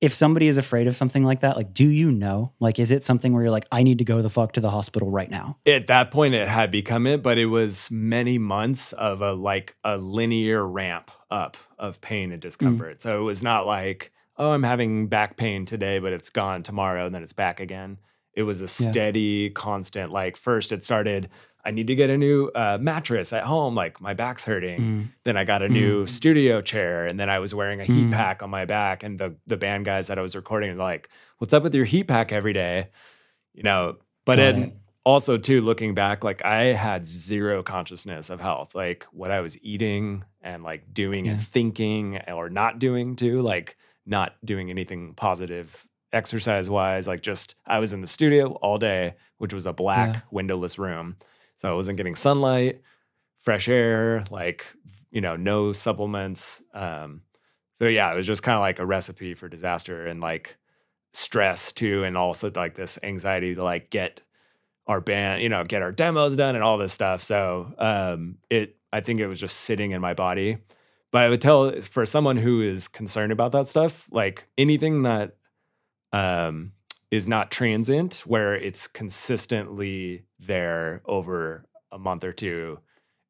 [0.00, 2.52] if somebody is afraid of something like that, like, do you know?
[2.60, 4.70] Like, is it something where you're like, I need to go the fuck to the
[4.70, 5.56] hospital right now?
[5.66, 9.74] At that point, it had become it, but it was many months of a like
[9.82, 13.02] a linear ramp up of pain and discomfort.
[13.02, 17.06] So it was not like, oh, I'm having back pain today, but it's gone tomorrow
[17.06, 17.98] and then it's back again.
[18.34, 18.90] It was a Yeah.
[18.90, 20.12] steady, constant.
[20.12, 21.28] Like first, it started.
[21.64, 23.74] I need to get a new uh, mattress at home.
[23.74, 24.80] Like my back's hurting.
[24.80, 25.08] Mm.
[25.24, 26.08] Then I got a new Mm.
[26.08, 28.12] studio chair, and then I was wearing a heat Mm.
[28.12, 29.02] pack on my back.
[29.02, 31.08] And the the band guys that I was recording were like,
[31.38, 32.90] "What's up with your heat pack every day?"
[33.52, 33.96] You know.
[34.24, 34.72] But Got it.
[35.06, 39.56] Also too, looking back, like I had zero consciousness of health, like what I was
[39.62, 45.86] eating and like doing and thinking or not doing too, like not doing anything positive
[46.12, 47.06] exercise wise.
[47.06, 50.20] Like just I was in the studio all day, which was a black Yeah.
[50.32, 51.16] windowless room,
[51.56, 52.82] so I wasn't getting sunlight
[53.38, 54.66] fresh air, like
[55.12, 56.62] you know, no supplements.
[56.74, 57.22] Um,
[57.74, 60.56] so yeah, it was just kind of like a recipe for disaster and like
[61.12, 64.22] stress too, and also like this anxiety to like get
[64.86, 67.22] our band, you know, get our demos done and all this stuff.
[67.22, 70.58] So um, it, I think it was just sitting in my body.
[71.12, 75.36] But I would tell for someone who is concerned about that stuff, like anything that
[76.12, 76.72] um,
[77.10, 82.80] is not transient, where it's consistently there over a month or two,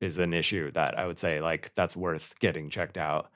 [0.00, 3.30] is an issue that I would say like that's worth getting checked out.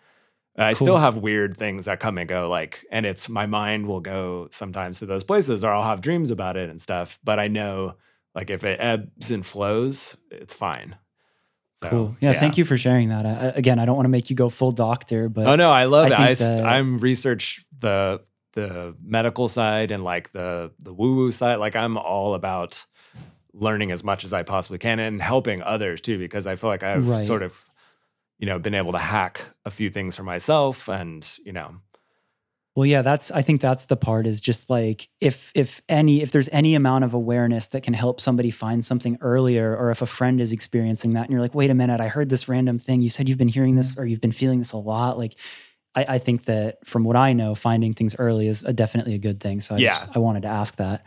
[0.58, 4.00] I still have weird things that come and go, like, and it's my mind will
[4.00, 7.18] go sometimes to those places, or I'll have dreams about it and stuff.
[7.24, 7.94] But I know,
[8.34, 10.96] like, if it ebbs and flows, it's fine.
[11.76, 12.16] So, Cool.
[12.20, 13.24] Yeah, Thank you for sharing that.
[13.24, 15.84] I, again, I don't want to make you go full doctor, but Oh no, I
[15.84, 16.42] love I it.
[16.42, 21.56] I, I'm research the the medical side and like the the woo woo side.
[21.56, 22.84] Like I'm all about
[23.54, 26.82] learning as much as I possibly can and helping others too, because I feel like
[26.82, 27.24] I've Right.
[27.24, 27.64] sort of
[28.38, 31.76] you know been able to hack a few things for myself, and you know
[32.76, 36.30] Well, yeah, that's I think that's the part is just like if if any if
[36.30, 40.06] there's any amount of awareness that can help somebody find something earlier or if a
[40.06, 43.02] friend is experiencing that and you're like, wait a minute, I heard this random thing.
[43.02, 45.18] You said you've been hearing this or you've been feeling this a lot.
[45.18, 45.34] Like
[45.96, 49.18] I, I think that from what I know, finding things early is a, definitely a
[49.18, 49.60] good thing.
[49.60, 49.88] So I Yeah.
[49.98, 51.04] just, I wanted to ask that.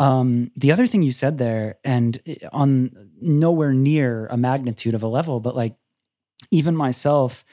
[0.00, 2.20] Um, the other thing you said there, and
[2.52, 5.76] on nowhere near a magnitude of a level, but like
[6.50, 7.44] even myself,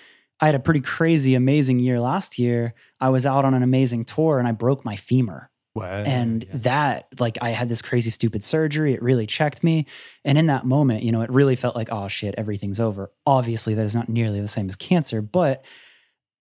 [0.41, 2.73] I had a pretty crazy, amazing year last year.
[2.99, 5.49] I was out on an amazing tour and I broke my femur.
[5.73, 8.93] what And that, like, I had this crazy, stupid surgery.
[8.93, 9.85] It really checked me.
[10.23, 13.11] And in that moment, you know, it really felt like, oh shit, everything's over.
[13.25, 15.63] Obviously, that is not nearly the same as cancer, but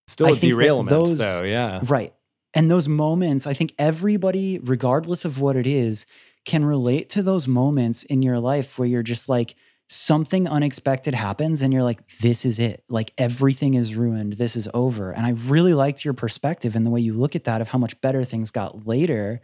[0.08, 1.42] still I a derailment those- though.
[1.42, 2.12] Yeah, Right.
[2.56, 6.06] And those moments, I think everybody, regardless of what it is,
[6.44, 9.56] can relate to those moments in your life where you're just like,
[9.88, 12.82] something unexpected happens and you're like, this is it.
[12.88, 14.34] Like everything is ruined.
[14.34, 15.10] This is over.
[15.12, 17.78] And I really liked your perspective and the way you look at that of how
[17.78, 19.40] much better things got later.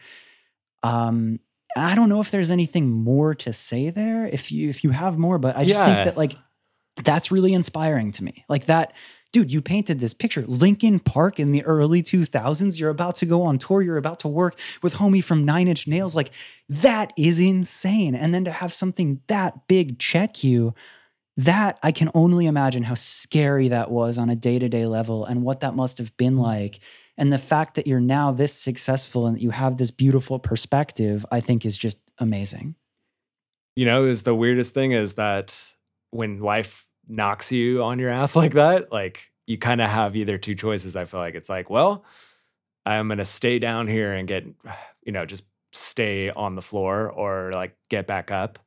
[0.83, 1.41] Um,
[1.77, 4.27] I don't know if there's anything more to say there.
[4.27, 5.85] If you if you have more, but I just Yeah.
[5.87, 6.37] think that like
[7.05, 8.45] that's really inspiring to me.
[8.49, 8.93] Like that,
[9.33, 10.45] dude, you painted this picture.
[10.47, 12.79] Linkin Park in the early 2000s.
[12.79, 13.83] You're about to go on tour.
[13.83, 16.15] You're about to work with homie from Nine Inch Nails.
[16.17, 16.31] Like
[16.69, 18.15] that is insane.
[18.15, 20.75] And then to have something that big check you,
[21.37, 25.25] that I can only imagine how scary that was on a day to day level
[25.25, 26.81] and what that must have been like.
[27.17, 31.25] And the fact that you're now this successful and that you have this beautiful perspective,
[31.31, 32.75] I think is just amazing.
[33.77, 35.75] you know, is the weirdest thing is that
[36.11, 40.39] when life knocks you on your ass like that, like you kind of have either
[40.39, 40.97] two choices.
[40.97, 42.05] I feel like it's like, well,
[42.87, 44.47] I'm going to stay down here and get,
[45.05, 48.59] you know, just stay on the floor or like get back up.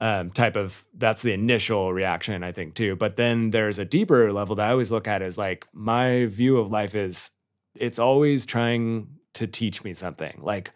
[0.00, 2.96] Um, type of that's the initial reaction, I think, too.
[2.96, 6.58] But then there's a deeper level that I always look at is like my view
[6.58, 7.30] of life is
[7.76, 10.40] it's always trying to teach me something.
[10.42, 10.72] Like,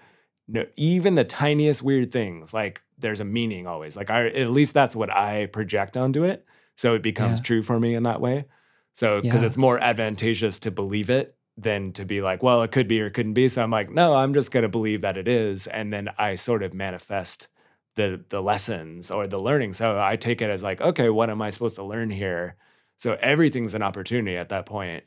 [0.47, 3.97] no, even the tiniest weird things, like there's a meaning always.
[3.97, 6.47] Like I at least that's what I project onto it.
[6.79, 7.45] So it becomes Yeah.
[7.45, 8.47] true for me in that way.
[8.95, 9.49] So because Yeah.
[9.49, 13.11] it's more advantageous to believe it than to be like, well, it could be or
[13.11, 13.49] couldn't be.
[13.49, 15.67] So I'm like, no, I'm just gonna believe that it is.
[15.67, 17.49] And then I sort of manifest
[17.97, 19.75] the the lessons or the learning.
[19.75, 22.57] So I take it as like, okay, what am I supposed to learn here?
[22.97, 25.05] So everything's an opportunity at that point.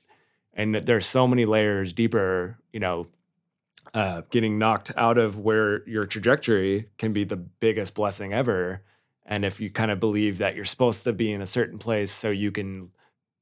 [0.53, 3.07] And there's so many layers deeper, you know,
[3.93, 8.84] uh, getting knocked out of where your trajectory can be the biggest blessing ever.
[9.25, 12.12] And if you kind of believe that you're supposed to be in a certain place
[12.12, 12.91] so you can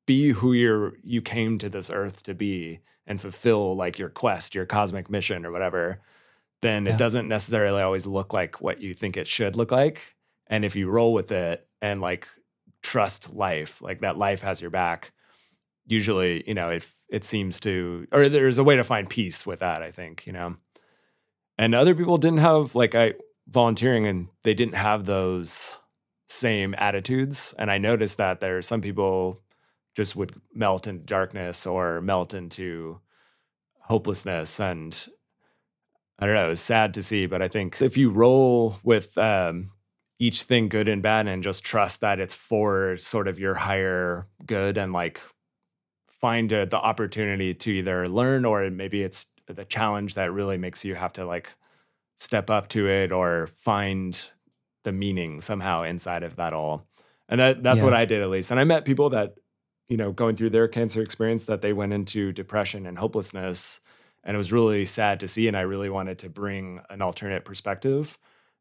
[0.06, 4.54] be who you're you came to this earth to be and fulfill like your quest,
[4.56, 6.02] your cosmic mission or whatever,
[6.62, 6.94] then Yeah.
[6.94, 10.16] it doesn't necessarily always look like what you think it should look like.
[10.48, 12.28] And if you roll with it and like
[12.82, 15.12] trust life, like that life has your back,
[15.86, 19.60] usually, you know, it it seems to or there's a way to find peace with
[19.60, 20.56] that, I think, you know.
[21.58, 23.14] And other people didn't have like I
[23.50, 25.78] volunteering and they didn't have those
[26.28, 27.54] same attitudes.
[27.58, 29.42] And I noticed that there are some people
[29.96, 33.00] just would melt into darkness or melt into
[33.82, 35.08] hopelessness and
[36.22, 39.18] I don't know, it was sad to see, but I think if you roll with
[39.18, 39.72] um,
[40.20, 44.28] each thing good and bad and just trust that it's for sort of your higher
[44.46, 45.22] good and like
[46.20, 50.84] find uh the opportunity to either learn or maybe it's the challenge that really makes
[50.84, 51.56] you have to like
[52.20, 54.30] step up to it or find
[54.84, 56.86] the meaning somehow inside of that all.
[57.28, 58.52] And that that's what I did at least.
[58.52, 59.36] And I met people that,
[59.88, 63.82] you know, going through their cancer experience that they went into depression and hopelessness.
[64.24, 65.48] And it was really sad to see.
[65.48, 68.18] And I really wanted to bring an alternate perspective.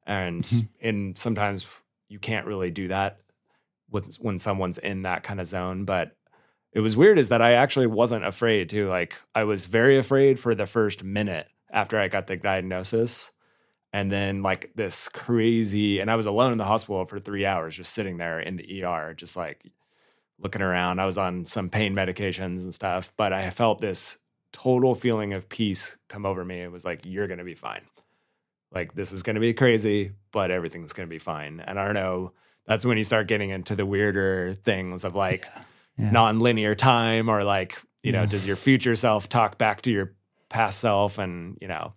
[0.07, 0.68] And Mhm.
[0.81, 1.66] and sometimes
[2.09, 3.21] you can't really do that
[3.90, 5.85] with when someone's in that kind of zone.
[5.85, 6.16] But
[6.73, 10.38] it was weird is that I actually wasn't afraid to like I was very afraid
[10.38, 13.33] for the first minute after I got the diagnosis.
[13.92, 17.74] And then like this crazy and I was alone in the hospital for 3 hours
[17.77, 19.64] just sitting there in the ER just like
[20.38, 21.01] looking around.
[21.01, 24.18] I was on some pain medications and stuff, but I felt this
[24.53, 26.61] total feeling of peace come over me.
[26.61, 27.83] It was like you're going to be fine.
[28.70, 31.61] Like this is going to be crazy, but everything's going to be fine.
[31.66, 32.33] And I don't know,
[32.66, 35.48] that's when you start getting into the weirder things of like
[35.98, 36.11] Yeah.
[36.11, 38.27] non-linear time or like you know Yeah.
[38.27, 40.14] does your future self talk back to your
[40.51, 41.94] past self and you know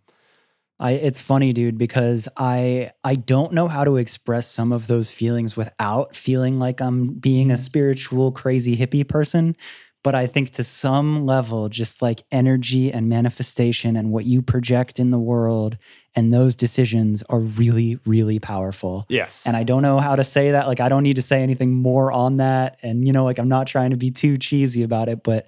[0.81, 5.11] I it's funny, dude, because I I don't know how to express some of those
[5.11, 7.61] feelings without feeling like I'm being a mm-hmm.
[7.61, 9.55] spiritual crazy hippie person.
[10.03, 14.99] But I think to some level, just like energy and manifestation and what you project
[14.99, 15.77] in the world
[16.15, 19.05] and those decisions are really, really powerful.
[19.09, 20.67] yes And I don't know how to say that.
[20.67, 22.79] Like, I don't need to say anything more on that.
[22.81, 25.47] And, you know, like, I'm not trying to be too cheesy about it, but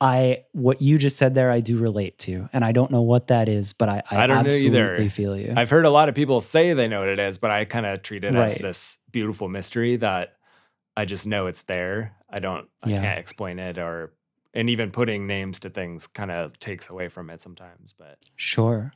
[0.00, 2.48] I, what you just said there, I do relate to.
[2.52, 4.82] And I don't know what that is, but I, I, I don't know either.
[4.96, 5.54] absolutely feel you.
[5.56, 7.86] i've heard a lot of people say they know what it is but i kind
[7.86, 10.36] of treat it as this beautiful mystery that
[10.96, 13.00] i just know it's there i don't i Yeah.
[13.00, 14.12] can't explain it or
[14.52, 18.92] and even putting names to things kind of takes away from it sometimes but Sure.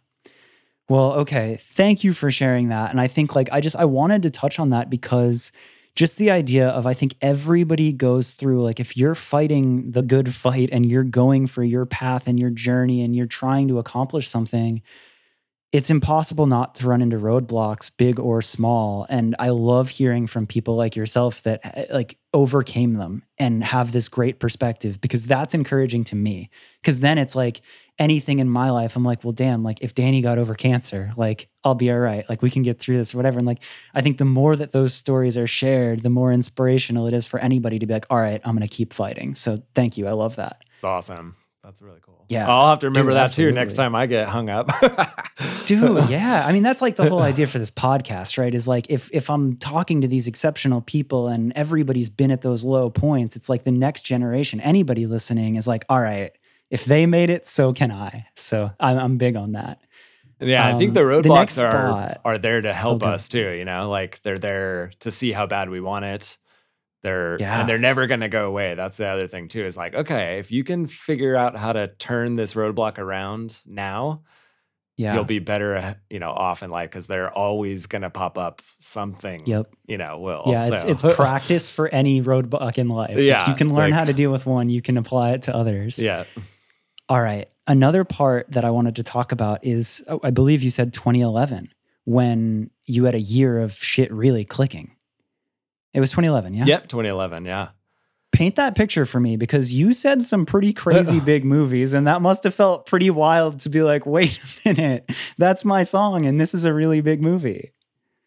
[0.89, 1.57] Well, okay.
[1.61, 2.91] Thank you for sharing that.
[2.91, 5.53] And I think like I just I wanted to touch on that because
[5.97, 10.35] just the idea of I think everybody goes through like if you're fighting the good
[10.35, 14.29] fight and you're going for your path and your journey and you're trying to accomplish
[14.29, 14.83] something,
[15.73, 19.07] it's impossible not to run into roadblocks, big or small.
[19.09, 23.93] And I love hearing from people like yourself that eh, like overcame them and have
[23.93, 26.51] this great perspective because that's encouraging to me.
[26.81, 27.61] Because then it's like
[28.01, 31.49] anything in my life, I'm like, well, damn, like if Danny got over cancer, like
[31.63, 32.29] I'll be all right.
[32.29, 33.39] Like we can get through this or whatever.
[33.39, 33.63] And like,
[33.95, 37.39] I think the more that those stories are shared, the more inspirational it is for
[37.39, 39.37] anybody to be like, all right, I'm to keep fighting.
[39.37, 40.09] So thank you.
[40.09, 40.63] I love that.
[40.83, 42.49] awesome that's really cool Yeah.
[42.49, 44.71] i'll have to remember Dude, that too next time i get hung up
[45.67, 48.91] dude yeah i mean that's like the whole idea for this podcast right is like
[48.91, 53.37] if if i'm talking to these exceptional people and everybody's been at those low points
[53.37, 56.33] it's like the next generation anybody listening is like all right
[56.71, 59.81] if they made it so can i so i'm, I'm big on that
[60.41, 63.13] Yeah, I think Um, the the roadblocks next are spot- are there to help Okay.
[63.13, 63.51] us too.
[63.51, 66.39] You know, like they're there to see how bad we want it.
[67.03, 67.61] They're Yeah.
[67.61, 68.75] and they're never going to go away.
[68.75, 69.65] That's the other thing too.
[69.65, 74.23] Is like, okay, if you can figure out how to turn this roadblock around now,
[74.97, 75.15] Yeah.
[75.15, 79.41] you'll be better, you know, off in life because they're always gonna pop up something.
[79.47, 79.73] Yep.
[79.87, 80.43] You know, will.
[80.47, 80.89] Yeah, it's so.
[80.89, 83.17] it's practice for any roadblock in life.
[83.17, 85.43] If Yeah, you can learn like- how to deal with one, you can apply it
[85.43, 85.99] to others.
[85.99, 86.25] yeah.
[87.09, 87.49] All right.
[87.67, 91.71] Another part that I wanted to talk about is oh, I believe you said 2011
[92.05, 94.91] when you had a year of shit really clicking.
[95.93, 96.65] It was 2011, yeah?
[96.67, 96.89] Yep.
[96.89, 97.45] 2011.
[97.45, 97.69] Yeah.
[98.33, 102.23] Paint that picture for me because you said some pretty crazy big movies and that
[102.23, 106.41] must have felt pretty wild to be like, wait a minute, that's my song and
[106.41, 107.73] this is a really big movie.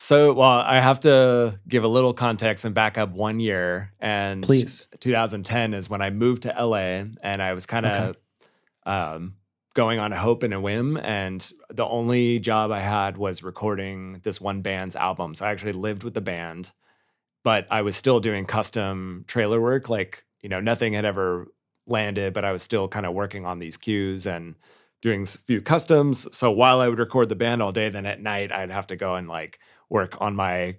[0.04, 3.94] So, well, I have to give a little context and back up one year.
[4.02, 4.90] And Please.
[5.00, 8.18] 2010 is when I moved to LA, and I was kind of
[8.86, 9.36] um,
[9.74, 10.98] going on a hope and a whim.
[10.98, 15.36] And the only job I had was recording this one band's album.
[15.36, 16.74] So I actually lived with the band,
[17.44, 19.90] but I was still doing custom trailer work.
[19.90, 21.48] Like, you know, nothing had ever
[21.86, 24.56] landed, but I was still kind of working on these cues and
[25.02, 26.28] doing a few customs.
[26.36, 28.96] So while I would record the band all day, then at night I'd have to
[28.96, 30.78] go and like work on my,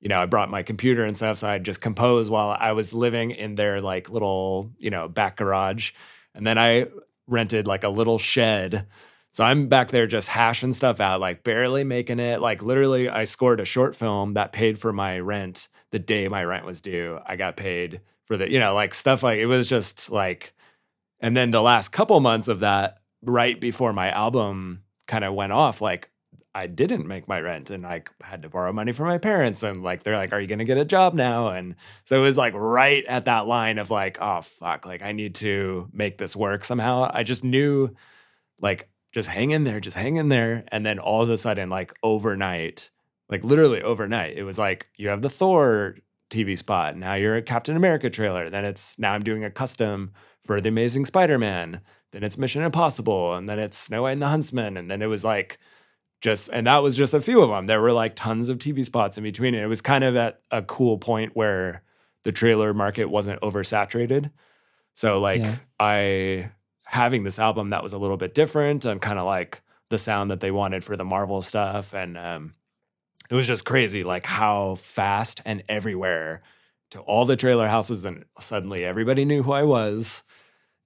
[0.00, 1.38] you know, I brought my computer and stuff.
[1.38, 5.36] So I'd just compose while I was living in their like little, you know, back
[5.36, 5.90] garage.
[6.36, 6.86] And then I
[7.26, 8.86] rented like a little shed.
[9.32, 12.40] So I'm back there just hashing stuff out, like barely making it.
[12.40, 16.42] Like literally, I scored a short film that paid for my rent the day my
[16.42, 17.20] rent was due.
[17.24, 20.52] I got paid for the, you know, like stuff like it was just like,
[21.20, 25.52] and then the last couple months of that, right before my album kind of went
[25.52, 26.10] off, like
[26.52, 29.62] I didn't make my rent and I had to borrow money from my parents.
[29.62, 31.50] And like, they're like, are you going to get a job now?
[31.50, 35.12] And so it was like right at that line of like, oh, fuck, like I
[35.12, 37.08] need to make this work somehow.
[37.14, 37.94] I just knew
[38.60, 40.64] like, just hang in there, just hang in there.
[40.72, 42.90] And then all of a sudden, like overnight,
[43.28, 45.96] like literally overnight, it was like, you have the Thor
[46.30, 46.96] TV spot.
[46.96, 48.50] Now you're a Captain America trailer.
[48.50, 50.12] Then it's now I'm doing a custom
[50.42, 51.80] for the Amazing Spider-Man.
[52.12, 55.06] Then it's Mission Impossible, and then it's Snow White and the Huntsman, and then it
[55.06, 55.58] was like
[56.20, 57.66] just and that was just a few of them.
[57.66, 60.40] There were like tons of TV spots in between, and it was kind of at
[60.50, 61.82] a cool point where
[62.22, 64.30] the trailer market wasn't oversaturated.
[64.94, 65.56] So like Yeah.
[65.80, 66.50] I
[66.84, 70.30] having this album that was a little bit different and kind of like the sound
[70.30, 72.54] that they wanted for the Marvel stuff, and um,
[73.30, 76.42] it was just crazy like how fast and everywhere
[76.90, 80.22] to all the trailer houses, and suddenly everybody knew who I was.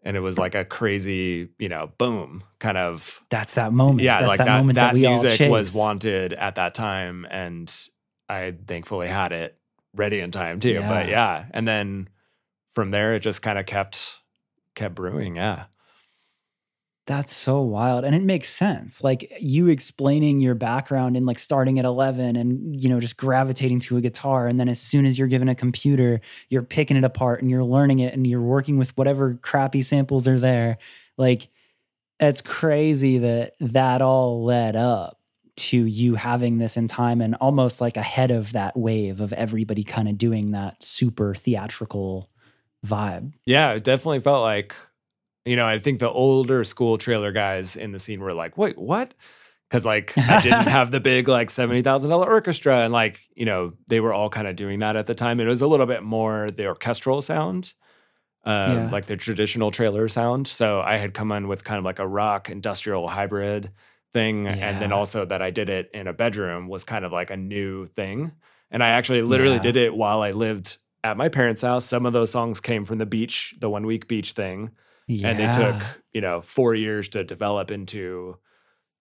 [0.03, 4.03] And it was like a crazy, you know, boom, kind of That's that moment.
[4.03, 7.71] yeah, That's like that, that, moment that, that, music was wanted at that time, and
[8.29, 9.59] I thankfully had it
[9.95, 10.81] ready in time too.
[10.81, 11.11] But Yeah.
[11.11, 12.09] yeah, and then
[12.75, 14.17] from there it just kind of kept
[14.77, 15.35] kept brewing.
[15.37, 15.65] Yeah,
[17.09, 18.05] That's so wild.
[18.05, 19.03] And it makes sense.
[19.03, 23.81] Like you explaining your background and like starting at 11 and, you know, just gravitating
[23.81, 24.47] to a guitar.
[24.47, 27.65] And then as soon as you're given a computer, you're picking it apart and you're
[27.65, 30.77] learning it and you're working with whatever crappy samples are there.
[31.17, 31.49] Like
[32.21, 35.19] it's crazy that that all led up
[35.57, 39.83] to you having this in time and almost like ahead of that wave of everybody
[39.83, 42.29] kind of doing that super theatrical
[42.87, 43.33] vibe.
[43.47, 44.77] yeah, it definitely felt like,
[45.49, 48.77] you know, I think the older school trailer guys in the scene were like, "Wait,
[48.79, 49.15] what?"
[49.69, 53.45] Because like I didn't have the big like seventy thousand dollar orchestra, and like you
[53.45, 55.41] know they were all kind of doing that at the time.
[55.41, 57.73] It was a little bit more the orchestral sound.
[58.45, 58.91] um, Yeah.
[58.91, 60.47] like the traditional trailer sound.
[60.47, 63.71] So I had come in with kind of like a rock industrial hybrid
[64.13, 64.47] thing.
[64.47, 67.37] And then also that I did it in a bedroom was kind of like a
[67.37, 68.33] new thing.
[68.71, 69.63] And I actually literally Yeah.
[69.63, 71.85] did it while I lived at my parents' house.
[71.85, 74.71] Some of those songs came from the beach, the one week beach thing.
[75.09, 75.83] And they took,
[76.13, 78.37] you know, four years to develop into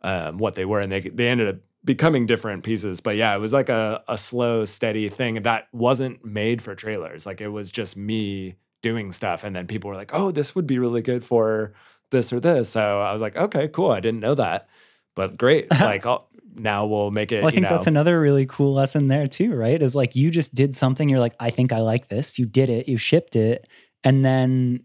[0.02, 0.80] um, what they were.
[0.80, 3.02] And they, they ended up becoming different pieces.
[3.02, 7.26] But yeah, it was like a, a slow, steady thing that wasn't made for trailers.
[7.26, 9.44] Like it was just me doing stuff.
[9.44, 11.74] And then people were like, oh, this would be really good for
[12.12, 12.70] this or this.
[12.70, 13.92] So I was like, okay, cool.
[13.92, 14.70] I didn't know that.
[15.16, 15.70] But great.
[15.72, 17.42] like I'll, now we'll make it.
[17.42, 19.82] Well, I think know, that's another really cool lesson there too, right?
[19.82, 22.40] Is like you just did something, you're like, I think I like this.
[22.40, 23.68] You did it, you shipped it,
[24.04, 24.84] and then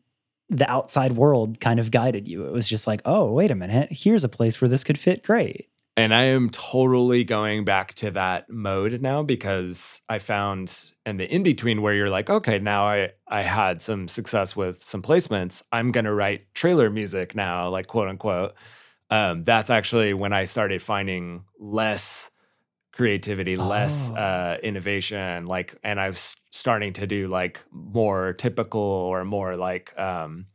[0.52, 2.44] the outside world kind of guided you.
[2.44, 5.22] It was just like, oh, wait a minute, here's a place where this could fit
[5.24, 5.68] great.
[5.96, 11.30] And I am totally going back to that mode now because I found in the
[11.30, 15.62] in between where you're like, okay, now I I had some success with some placements.
[15.70, 18.54] I'm gonna write trailer music now, like quote unquote.
[19.10, 22.30] Um, that's actually when I started finding less
[22.92, 24.16] creativity, less Oh.
[24.16, 29.98] uh, innovation, like, and I was starting to do like more typical or more like
[29.98, 30.46] um,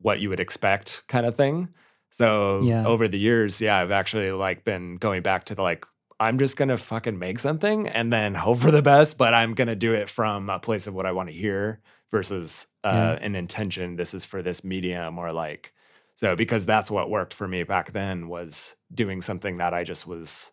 [0.00, 1.68] what you would expect kind of thing.
[2.10, 2.86] So Yeah.
[2.86, 5.84] over the years, yeah, I've actually like been going back to the like,
[6.20, 9.74] I'm just gonna fucking make something and then hope for the best, but I'm gonna
[9.74, 11.80] do it from a place of what I want to hear
[12.10, 13.18] versus uh, Yeah.
[13.20, 13.96] an intention.
[13.96, 15.72] This is for this medium or like
[16.14, 20.06] So because that's what worked for me back then was doing something that I just
[20.06, 20.52] was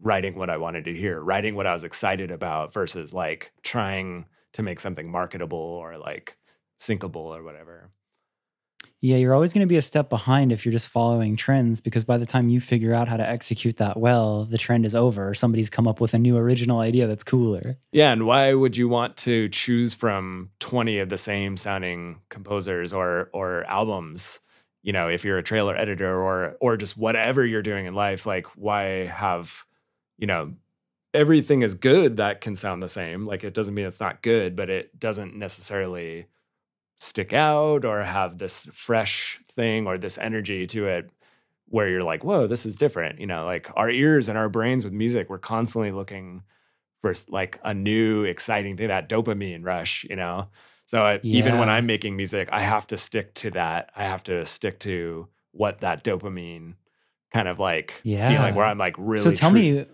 [0.00, 4.26] writing what I wanted to hear, writing what I was excited about versus like trying
[4.52, 6.36] to make something marketable or like
[6.80, 7.90] syncable or whatever.
[9.00, 12.04] Yeah, you're always going to be a step behind if you're just following trends because
[12.04, 15.34] by the time you figure out how to execute that well, the trend is over.
[15.34, 17.76] Somebody's come up with a new original idea that's cooler.
[17.92, 22.94] Yeah, and why would you want to choose from 20 of the same sounding composers
[22.94, 24.40] or or albums?
[24.82, 28.24] You know, if you're a trailer editor or or just whatever you're doing in life,
[28.24, 29.66] like why have,
[30.18, 30.54] you know,
[31.12, 33.26] everything is good that can sound the same.
[33.26, 36.26] Like it doesn't mean it's not good, but it doesn't necessarily
[36.96, 41.10] stick out or have this fresh thing or this energy to it
[41.66, 43.20] where you're like, whoa, this is different.
[43.20, 46.42] You know, like our ears and our brains with music, we're constantly looking
[47.00, 50.48] for like a new, exciting thing, that dopamine rush, you know?
[50.86, 51.38] So I, yeah.
[51.38, 53.90] even when I'm making music, I have to stick to that.
[53.96, 56.74] I have to stick to what that dopamine
[57.32, 58.28] kind of like yeah.
[58.28, 59.22] feeling where I'm like really.
[59.22, 59.86] So tell me,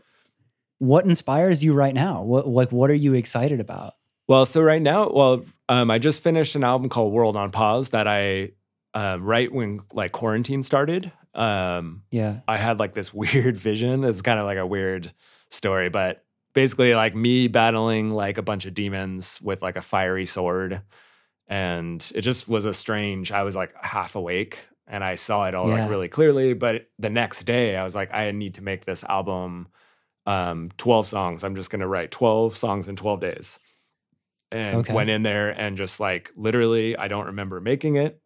[0.80, 2.22] what inspires you right now?
[2.22, 3.94] What like what are you excited about?
[4.26, 7.90] Well, so right now, well, um, I just finished an album called World on Pause
[7.90, 8.52] that I
[8.94, 11.12] um, right when like quarantine started.
[11.34, 14.02] Um, yeah, I had like this weird vision.
[14.02, 15.12] It's kind of like a weird
[15.50, 16.24] story, but
[16.54, 20.82] basically like me battling like a bunch of demons with like a fiery sword,
[21.46, 23.32] and it just was a strange.
[23.32, 25.82] I was like half awake and I saw it all yeah.
[25.82, 26.52] like really clearly.
[26.52, 29.68] But the next day, I was like, I need to make this album,
[30.26, 31.44] um, twelve songs.
[31.44, 33.58] I'm just gonna write twelve songs in twelve days
[34.52, 34.92] and okay.
[34.92, 38.20] went in there and just like literally, I don't remember making it.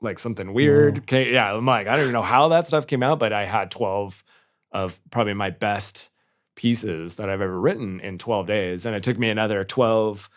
[0.00, 0.98] Like something weird.
[0.98, 3.44] Okay, yeah, I'm like, I don't even know how that stuff came out, but I
[3.44, 4.22] had 12
[4.70, 6.10] of probably my best
[6.54, 8.84] pieces that I've ever written in 12 days.
[8.84, 10.28] And it took me another 12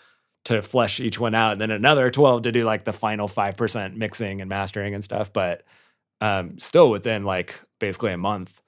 [0.46, 3.96] to flesh each one out, and then another 12 to do like the final 5%
[3.96, 5.34] mixing and mastering and stuff.
[5.34, 5.64] But
[6.22, 8.62] um, still within like basically a month,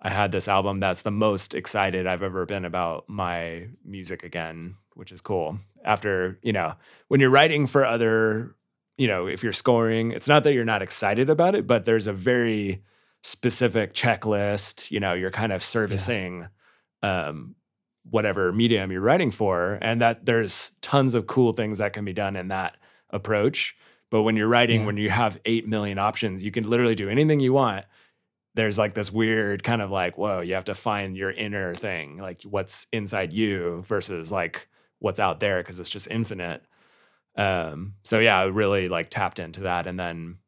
[0.00, 4.76] I had this album that's the most excited I've ever been about my music again,
[4.94, 6.74] which is cool after, you know,
[7.08, 8.54] when you're writing for other,
[8.96, 12.06] you know, if you're scoring, it's not that you're not excited about it, but there's
[12.06, 12.82] a very
[13.22, 16.48] specific checklist, you know, you're kind of servicing
[17.02, 17.28] yeah.
[17.28, 17.54] um
[18.10, 22.12] whatever medium you're writing for and that there's tons of cool things that can be
[22.12, 22.76] done in that
[23.10, 23.76] approach.
[24.10, 24.86] But when you're writing, yeah.
[24.86, 27.84] when you have 8 million options, you can literally do anything you want
[28.58, 32.16] there's like this weird kind of like, whoa, you have to find your inner thing,
[32.16, 36.64] like what's inside you versus like what's out there because it's just infinite.
[37.36, 39.86] Um, so yeah, I really like tapped into that.
[39.86, 40.38] And then,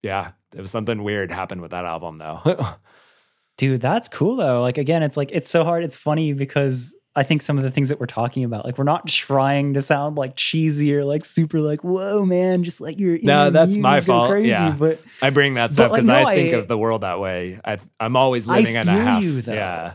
[0.00, 2.40] yeah, it was something weird happened with that album though.
[3.56, 4.62] Dude, that's cool though.
[4.62, 5.82] Like again, it's like it's so hard.
[5.82, 8.84] It's funny because I think some of the things that we're talking about, like we're
[8.84, 13.18] not trying to sound like cheesy or like super like, whoa, man, just like you're
[13.22, 14.30] no, that's my fault.
[14.30, 16.78] Crazy, yeah, but I bring that stuff because like, no, I think I, of the
[16.78, 17.58] world that way.
[17.64, 19.22] I, am always living I in a half.
[19.22, 19.94] You, yeah,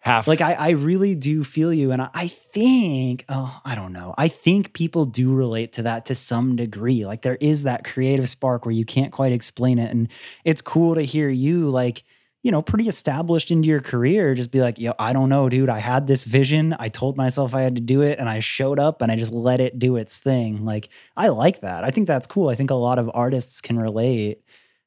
[0.00, 0.26] half.
[0.26, 4.14] Like I, I really do feel you, and I, I think, oh, I don't know.
[4.18, 7.06] I think people do relate to that to some degree.
[7.06, 10.08] Like there is that creative spark where you can't quite explain it, and
[10.44, 12.02] it's cool to hear you like
[12.42, 15.68] you know, pretty established into your career, just be like, yo, I don't know, dude.
[15.68, 16.74] I had this vision.
[16.78, 19.32] I told myself I had to do it and I showed up and I just
[19.32, 20.64] let it do its thing.
[20.64, 21.84] Like, I like that.
[21.84, 22.48] I think that's cool.
[22.48, 24.42] I think a lot of artists can relate.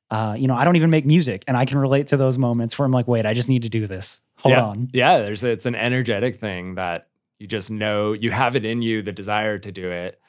[0.10, 2.78] Uh, you know, I don't even make music and I can relate to those moments
[2.78, 4.22] where I'm like, wait, I just need to do this.
[4.38, 4.64] Hold yeah.
[4.64, 4.89] on.
[4.91, 5.20] Yeah.
[5.20, 9.12] There's, it's an energetic thing that you just know you have it in you, the
[9.12, 10.20] desire to do it.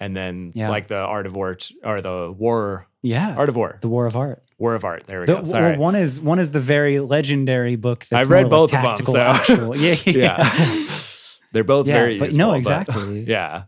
[0.00, 0.70] And then, yeah.
[0.70, 4.16] like the art of war or the war, yeah, art of war, the war of
[4.16, 5.06] art War of Art.
[5.06, 5.44] There we the, go.
[5.44, 5.72] Sorry.
[5.72, 8.06] Well, one is one is the very legendary book.
[8.10, 9.06] That's I've read both like of them.
[9.06, 9.76] So actual.
[9.76, 10.12] yeah, yeah.
[10.14, 10.88] yeah.
[11.52, 12.18] They're both yeah, very.
[12.18, 13.20] But useful, no, exactly.
[13.26, 13.64] Yeah,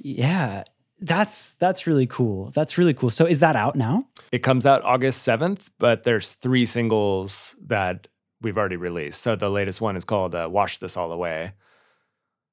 [0.00, 0.64] yeah.
[1.00, 2.50] That's that's really cool.
[2.50, 3.10] That's really cool.
[3.10, 4.06] So is that out now?
[4.30, 8.06] It comes out August seventh, but there's three singles that
[8.40, 9.20] we've already released.
[9.20, 11.52] So the latest one is called uh, "Wash This All Away."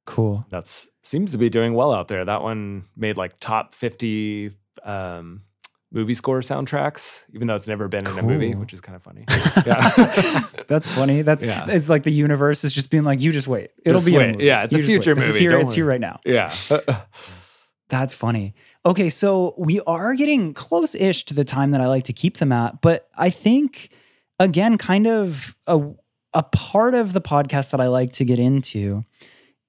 [0.05, 0.45] Cool.
[0.49, 2.25] That's seems to be doing well out there.
[2.25, 4.51] That one made like top fifty
[4.83, 5.43] um,
[5.91, 8.17] movie score soundtracks, even though it's never been cool.
[8.17, 9.25] in a movie, which is kind of funny.
[9.65, 9.89] Yeah.
[10.67, 11.21] That's funny.
[11.23, 11.65] That's yeah.
[11.67, 13.71] it's like the universe is just being like, you just wait.
[13.83, 14.39] It'll just be wait.
[14.39, 15.27] Yeah, it's you a future movie.
[15.27, 16.19] It's here, it's here right now.
[16.25, 16.53] Yeah.
[17.89, 18.53] That's funny.
[18.85, 22.51] Okay, so we are getting close-ish to the time that I like to keep them
[22.51, 23.89] at, but I think
[24.39, 25.81] again, kind of a
[26.33, 29.03] a part of the podcast that I like to get into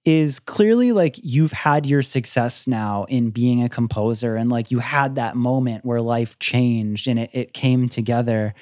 [0.05, 4.79] is clearly like you've had your success now in being a composer and like you
[4.79, 8.55] had that moment where life changed and it, it came together.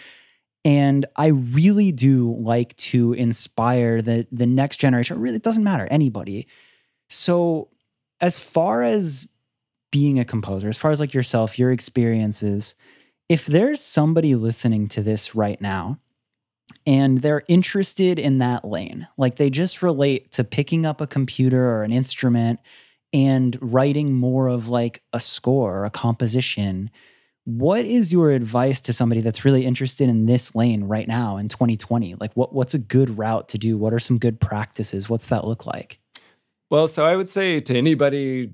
[0.65, 5.65] And i really do like to inspire the the next generation it really it doesn't
[5.65, 6.49] matter anybody.
[7.09, 7.69] So
[8.21, 9.29] as far as
[9.91, 12.75] being a composer as far as like yourself your experiences
[13.29, 15.99] if there's somebody listening to this right now
[16.87, 21.71] and they're interested in that lane, like they just relate to picking up a computer
[21.71, 22.61] or an instrument
[23.13, 26.91] and writing more of like a score or a composition,
[27.45, 31.49] what is your advice to somebody that's really interested in this lane right now in
[31.49, 32.15] 2020?
[32.17, 33.79] Like what what's a good route to do?
[33.79, 35.09] What are some good practices?
[35.09, 35.99] What's that look like?
[36.71, 38.53] Well, so I would say to anybody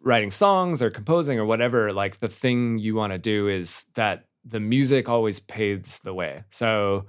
[0.00, 4.24] writing songs or composing or whatever, like the thing you want to do is that
[4.44, 6.44] the music always paves the way.
[6.50, 7.06] So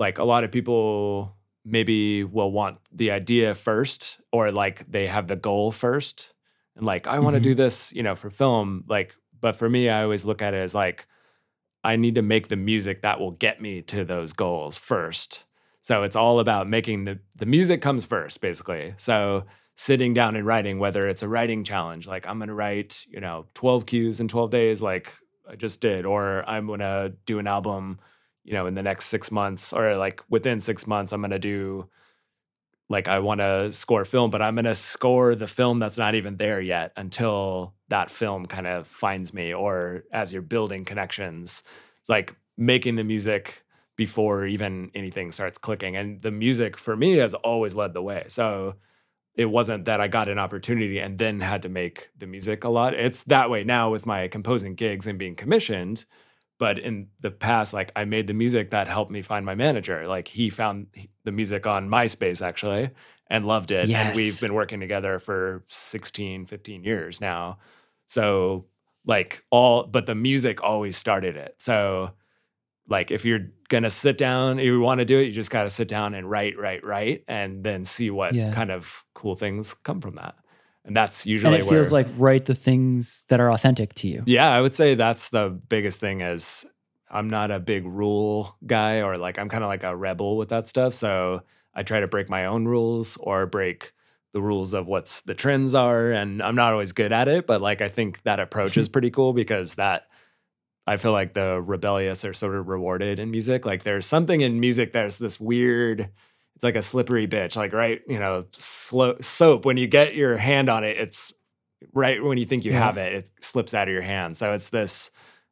[0.00, 5.28] like a lot of people maybe will want the idea first or like they have
[5.28, 6.32] the goal first
[6.74, 7.50] and like I want to mm-hmm.
[7.50, 10.56] do this, you know, for film like but for me I always look at it
[10.56, 11.06] as like
[11.84, 15.44] I need to make the music that will get me to those goals first.
[15.82, 18.94] So it's all about making the the music comes first basically.
[18.96, 19.44] So
[19.74, 23.20] sitting down and writing whether it's a writing challenge like I'm going to write, you
[23.20, 25.12] know, 12 cues in 12 days like
[25.46, 27.98] I just did or I'm going to do an album
[28.50, 31.38] you know in the next six months or like within six months i'm going to
[31.38, 31.88] do
[32.88, 36.16] like i want to score film but i'm going to score the film that's not
[36.16, 41.62] even there yet until that film kind of finds me or as you're building connections
[42.00, 43.62] it's like making the music
[43.94, 48.24] before even anything starts clicking and the music for me has always led the way
[48.26, 48.74] so
[49.36, 52.68] it wasn't that I got an opportunity and then had to make the music a
[52.68, 52.94] lot.
[52.94, 56.04] It's that way now with my composing gigs and being commissioned
[56.60, 60.06] but in the past like i made the music that helped me find my manager.
[60.06, 60.86] Like he found
[61.24, 62.90] the music on myspace actually
[63.28, 63.88] and loved it.
[63.88, 64.08] Yes.
[64.08, 67.58] and we've been working together for 16 15 years now.
[68.06, 68.66] So
[69.06, 71.56] like all but the music always started it.
[71.58, 72.12] So
[72.86, 75.70] like if you're gonna sit down you want to do it you just got to
[75.70, 78.52] sit down and write write write and then see what yeah.
[78.52, 80.34] kind of cool things come from that
[80.84, 84.22] and that's usually and it feels like write the things that are authentic to you.
[84.26, 86.66] Yeah i would say that's the biggest thing is
[87.10, 90.48] i'm not a big rule guy or like i'm kind of like a rebel with
[90.50, 90.94] that stuff.
[90.94, 91.42] So
[91.74, 93.92] i try to break my own rules or break
[94.32, 97.60] the rules of what's the trends are and i'm not always good at it but
[97.60, 100.06] like i think that approach is pretty cool because that
[100.86, 103.66] i feel like the rebellious are sort of rewarded in music.
[103.66, 106.10] Like there's something in music there's this weird
[106.60, 107.56] it's like a slippery bitch.
[107.56, 109.64] Like right, you know, slow, soap.
[109.64, 111.32] When you get your hand on it, it's
[111.94, 112.80] right when you think you yeah.
[112.80, 114.36] have it, it slips out of your hand.
[114.36, 115.10] So it's this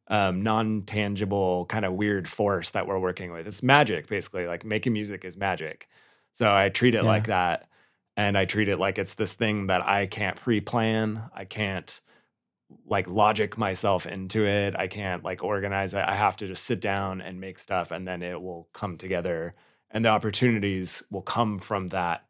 [0.08, 3.46] um, non-tangible kind of weird force that we're working with.
[3.46, 4.46] It's magic, basically.
[4.46, 5.88] Like making music is magic.
[6.34, 7.08] So I treat it yeah.
[7.08, 7.70] like that,
[8.14, 11.22] and I treat it like it's this thing that I can't pre-plan.
[11.34, 12.02] I can't
[12.84, 14.76] like logic myself into it.
[14.76, 16.04] I can't like organize it.
[16.06, 19.54] I have to just sit down and make stuff, and then it will come together
[19.90, 22.24] and the opportunities will come from that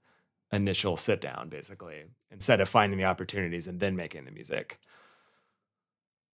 [0.52, 4.78] initial sit down basically instead of finding the opportunities and then making the music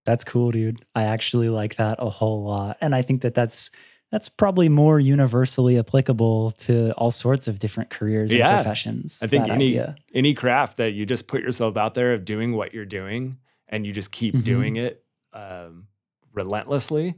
[0.04, 3.70] that's cool dude i actually like that a whole lot and i think that that's
[4.12, 8.54] that's probably more universally applicable to all sorts of different careers and yeah.
[8.54, 9.96] professions i think any idea.
[10.14, 13.36] any craft that you just put yourself out there of doing what you're doing
[13.68, 14.44] and you just keep mm-hmm.
[14.44, 15.88] doing it um,
[16.32, 17.16] relentlessly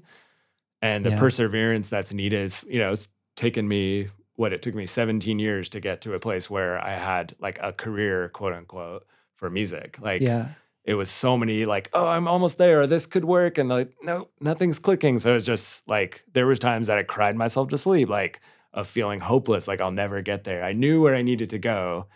[0.80, 1.18] and the yeah.
[1.18, 2.94] perseverance that's needed is you know
[3.36, 6.92] taken me what it took me 17 years to get to a place where I
[6.92, 9.98] had like a career, quote unquote, for music.
[10.00, 10.48] Like, yeah.
[10.84, 14.28] it was so many like, oh, I'm almost there, this could work, and like, no,
[14.40, 15.18] nothing's clicking.
[15.18, 18.40] So it was just like there was times that I cried myself to sleep, like
[18.72, 20.62] of feeling hopeless, like I'll never get there.
[20.62, 22.06] I knew where I needed to go,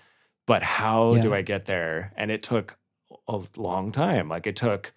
[0.46, 1.20] but how yeah.
[1.22, 2.12] do I get there?
[2.16, 2.78] And it took
[3.26, 4.28] a long time.
[4.28, 4.92] Like it took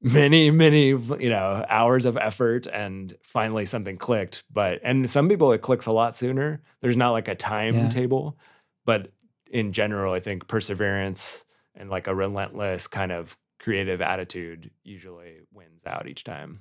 [0.00, 5.52] many many you know hours of effort and finally something clicked but and some people
[5.52, 6.62] it clicks a lot sooner.
[6.80, 8.44] There's not like a timetable yeah.
[8.84, 9.12] but
[9.50, 11.44] in general i think perseverance
[11.74, 16.60] and like a relentless kind of creative attitude usually wins out each time.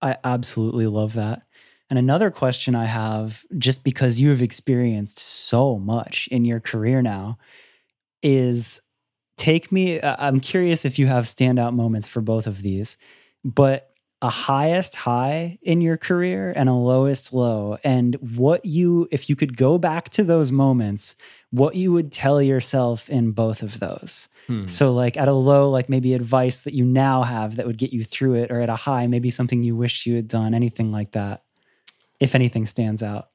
[0.00, 1.44] I absolutely love that.
[1.88, 7.02] And another question i have just because you have experienced so much in your career
[7.02, 7.38] now
[8.22, 8.80] is
[9.36, 12.96] take me i'm curious if you have standout moments for both of these
[13.44, 19.28] but a highest high in your career and a lowest low and what you if
[19.28, 21.16] you could go back to those moments
[21.50, 24.28] what you would tell yourself in both of those.
[24.46, 24.66] Hmm.
[24.66, 27.92] so like at a low like maybe advice that you now have that would get
[27.92, 30.92] you through it or at a high maybe something you wish you had done anything
[30.92, 31.42] like that
[32.20, 33.28] if anything stands out.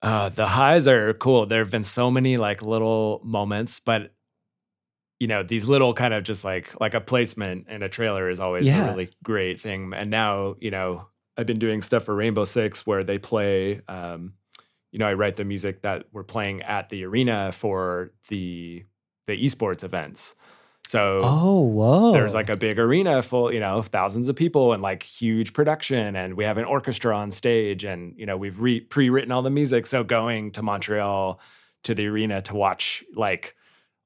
[0.00, 1.44] Uh, the highs are cool.
[1.46, 4.14] There have been so many like little moments but
[5.22, 8.40] you know these little kind of just like like a placement in a trailer is
[8.40, 8.84] always yeah.
[8.84, 11.06] a really great thing and now you know
[11.36, 14.32] i've been doing stuff for rainbow six where they play um,
[14.90, 18.84] you know i write the music that we're playing at the arena for the
[19.28, 20.34] the esports events
[20.88, 22.10] So Oh, whoa.
[22.10, 26.16] there's like a big arena full, you know, thousands of people and like huge production.
[26.16, 29.42] And we have an orchestra on stage and, you know, we've re- pre written all
[29.42, 29.86] the music.
[29.86, 31.38] So going to Montreal
[31.84, 33.54] to the arena to watch like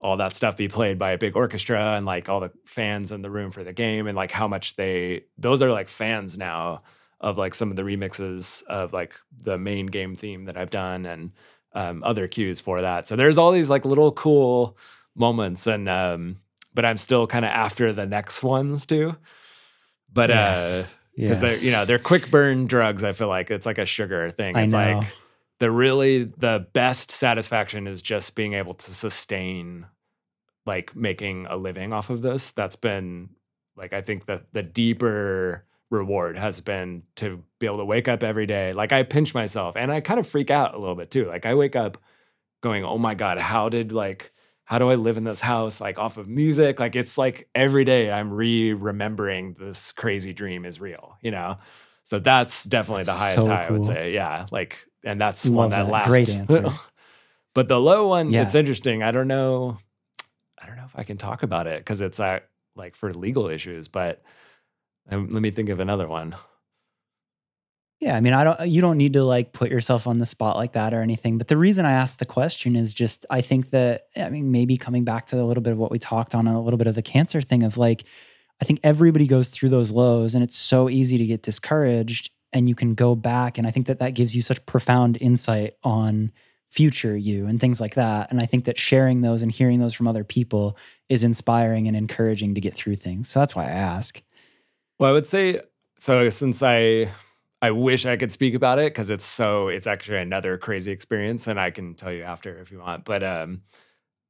[0.07, 3.23] all that stuff be played by a big orchestra and like all the fans in
[3.23, 6.83] the room for the game and like how much they, those are like fans now
[7.21, 11.07] of like some of the remixes of like the main game theme that I've done
[11.07, 11.33] and
[11.73, 13.09] um, other cues for that.
[13.09, 14.79] So there's all these like little cool
[15.17, 16.39] moments and, um,
[16.73, 19.17] but I'm still kind of after the next ones too.
[20.13, 20.89] But uh Yes.
[21.17, 23.03] because they're you know they're quick burn drugs.
[23.03, 24.55] I feel like it's like a sugar thing.
[24.55, 24.99] I It's know.
[25.01, 25.15] like
[25.59, 29.87] the really the best satisfaction is just being able to sustain
[30.67, 32.51] like making a living off of this.
[32.51, 33.31] That's been
[33.77, 38.23] like I think the the deeper reward has been to be able to wake up
[38.23, 38.73] every day.
[38.73, 41.27] Like I pinch myself and I kind of freak out a little bit too.
[41.27, 41.99] Like I wake up
[42.63, 44.33] going, "Oh my god, how did like
[44.65, 47.85] how do I live in this house like off of music?" Like it's like every
[47.85, 51.59] day I'm re-remembering this crazy dream is real, you know?
[52.05, 54.13] So that's definitely That's the highest so high I would say.
[54.13, 55.93] Yeah, like and that's Love one that, that.
[55.93, 56.09] lasts.
[56.11, 56.69] Great answer.
[57.55, 58.43] but the low one, Yeah.
[58.43, 59.03] it's interesting.
[59.05, 59.79] I don't know
[60.61, 62.41] I don't know if I can talk about it cuz it's uh,
[62.75, 64.23] like for legal issues, but
[65.11, 66.35] um, let me think of another one.
[68.01, 68.69] Yeah, I mean, I don't.
[68.69, 71.39] You don't need to like put yourself on the spot like that or anything.
[71.39, 74.77] But the reason I asked the question is just I think that I mean maybe
[74.77, 76.95] coming back to a little bit of what we talked on a little bit of
[76.95, 78.05] the cancer thing of like
[78.61, 82.69] I think everybody goes through those lows and it's so easy to get discouraged and
[82.69, 86.33] you can go back and I think that that gives you such profound insight on
[86.69, 88.31] future you and things like that.
[88.31, 90.77] And I think that sharing those and hearing those from other people
[91.09, 93.29] is inspiring and encouraging to get through things.
[93.29, 94.23] So that's why I ask.
[94.99, 95.61] Well, I would say
[95.99, 97.11] so since I
[97.63, 101.47] I wish I could speak about it because it's so it's actually another crazy experience
[101.47, 103.05] and I can tell you after if you want.
[103.05, 103.63] But um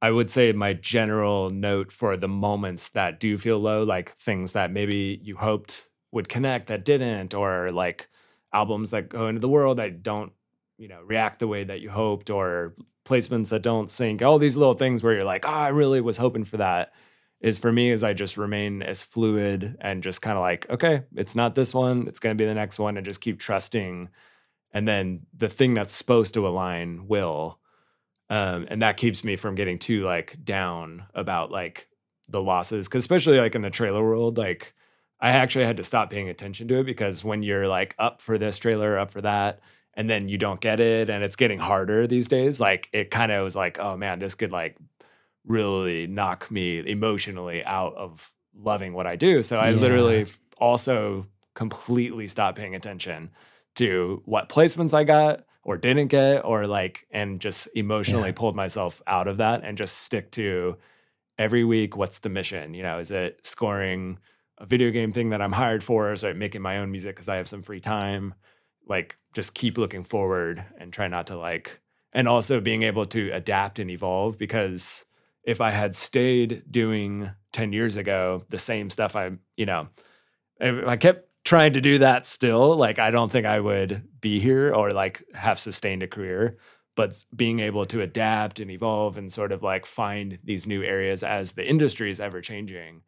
[0.01, 4.51] I would say my general note for the moments that do feel low, like things
[4.51, 8.07] that maybe you hoped would connect that didn't, or like
[8.53, 10.31] albums that go into the world that don't,
[10.77, 12.73] you know, react the way that you hoped, or
[13.05, 16.17] placements that don't sync, all these little things where you're like, oh, I really was
[16.17, 16.93] hoping for that
[17.39, 21.03] is for me is I just remain as fluid and just kind of like, okay,
[21.15, 24.09] it's not this one, it's going to be the next one, and just keep trusting.
[24.71, 27.59] And then the thing that's supposed to align will.
[28.29, 31.87] Um, and that keeps me from getting too like down about like
[32.27, 32.87] the losses.
[32.87, 34.73] Cause especially like in the trailer world, like
[35.21, 38.37] I actually had to stop paying attention to it because when you're like up for
[38.37, 39.61] this trailer, up for that,
[39.97, 43.31] and then you don't get it and it's getting harder these days, like it kind
[43.33, 44.77] of was like, oh man, this could like
[45.45, 49.43] really knock me emotionally out of loving what I do.
[49.43, 49.79] So I Yeah.
[49.79, 50.25] literally
[50.57, 53.31] also completely stopped paying attention
[53.75, 58.33] to what placements I got or didn't get or like and just emotionally Yeah.
[58.35, 60.77] pulled myself out of that and just stick to
[61.37, 62.73] every week what's the mission?
[62.73, 64.19] You know, is it scoring
[64.57, 66.11] a video game thing that I'm hired for?
[66.13, 68.33] Is it making my own music because I have some free time?
[68.87, 71.79] Like just keep looking forward and try not to like
[72.13, 75.05] and also being able to adapt and evolve because
[75.43, 79.89] if I had stayed doing 10 years ago the same stuff I, you know,
[80.59, 84.39] if I kept trying to do that still, like I don't think I would be
[84.39, 86.57] here or like have sustained a career.
[86.95, 91.23] But being able to adapt and evolve and sort of like find these new areas
[91.23, 93.03] as the industry is ever changing.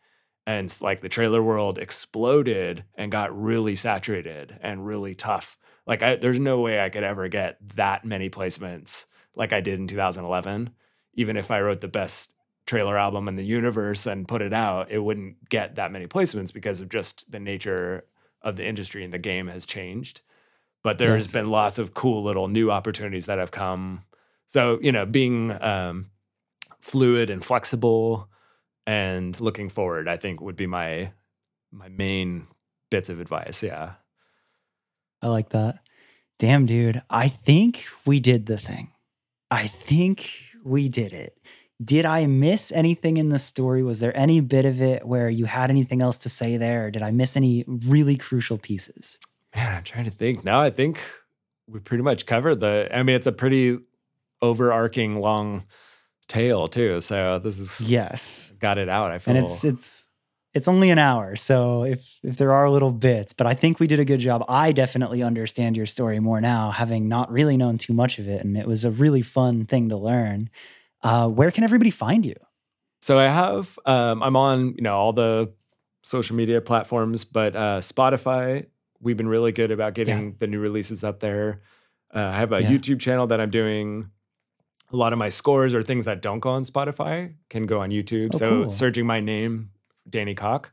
[0.47, 5.57] And like the trailer world exploded and got really saturated and really tough.
[5.89, 9.79] Like I, there's no way I could ever get that many placements like I did
[9.79, 10.69] in 2011
[11.15, 12.31] even if I wrote the best
[12.65, 16.53] trailer album in the universe and put it out, it wouldn't get that many placements
[16.53, 18.05] because of just the nature
[18.41, 20.21] of the industry and the game has changed.
[20.81, 21.33] But there's Yes.
[21.33, 24.03] been lots of cool little new opportunities that have come.
[24.47, 26.11] So, you know, being um,
[26.79, 28.29] fluid and flexible
[28.87, 31.11] and looking forward, I think would be my
[31.71, 32.47] my main
[32.89, 33.61] bits of advice.
[33.61, 33.95] Yeah.
[35.21, 35.79] I like that.
[36.37, 37.01] Damn, dude.
[37.09, 38.91] I think we did the thing.
[39.51, 40.29] I think
[40.63, 41.35] we did it.
[41.83, 43.83] Did I miss anything in the story?
[43.83, 46.87] Was there any bit of it where you had anything else to say there?
[46.87, 49.17] Or did I miss any really crucial pieces?
[49.55, 50.43] Man, I'm trying to think.
[50.43, 50.99] Now I think
[51.67, 52.89] we pretty much covered the.
[52.93, 53.79] I mean, it's a pretty
[54.41, 55.65] overarching long
[56.27, 57.01] tale too.
[57.01, 58.51] So this is Yes.
[58.59, 59.11] got it out.
[59.11, 59.35] I feel.
[59.35, 60.07] And it's it's
[60.53, 61.35] it's only an hour.
[61.35, 64.43] So if if there are little bits, but I think we did a good job.
[64.49, 68.43] I definitely understand your story more now, having not really known too much of it.
[68.43, 70.49] And it was a really fun thing to learn.
[71.03, 72.35] Uh, where can everybody find you?
[73.01, 73.79] so I have.
[73.85, 75.51] Um, I'm on you know all the
[76.03, 78.65] social media platforms, but uh, Spotify.
[79.01, 81.61] We've been really good about getting the new releases up there.
[82.13, 82.71] Uh, I have a Yeah.
[82.71, 84.09] YouTube channel that I'm doing.
[84.91, 87.91] a lot of my scores or things that don't go on Spotify can go on
[87.91, 88.31] YouTube.
[88.33, 88.69] Oh, so cool.
[88.71, 89.69] searching my name,
[90.07, 90.71] Danny Cocke,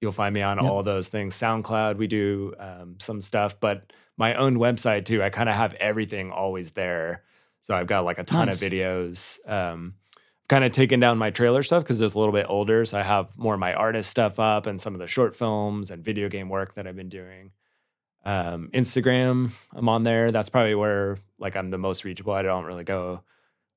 [0.00, 0.70] you'll find me on Yep.
[0.70, 1.34] all those things.
[1.36, 5.22] SoundCloud, we do um, some stuff, but my own website too.
[5.22, 7.22] I kind of have everything always there.
[7.62, 8.60] So I've got like a ton Nice.
[8.62, 9.48] of videos.
[9.50, 9.94] Um,
[10.48, 12.84] kind of taken down my trailer stuff because it's a little bit older.
[12.84, 15.90] So I have more of my artist stuff up and some of the short films
[15.90, 17.52] and video game work that I've been doing.
[18.24, 20.30] Um, Instagram, I'm on there.
[20.30, 22.32] That's probably where like I'm the most reachable.
[22.34, 23.22] I don't really go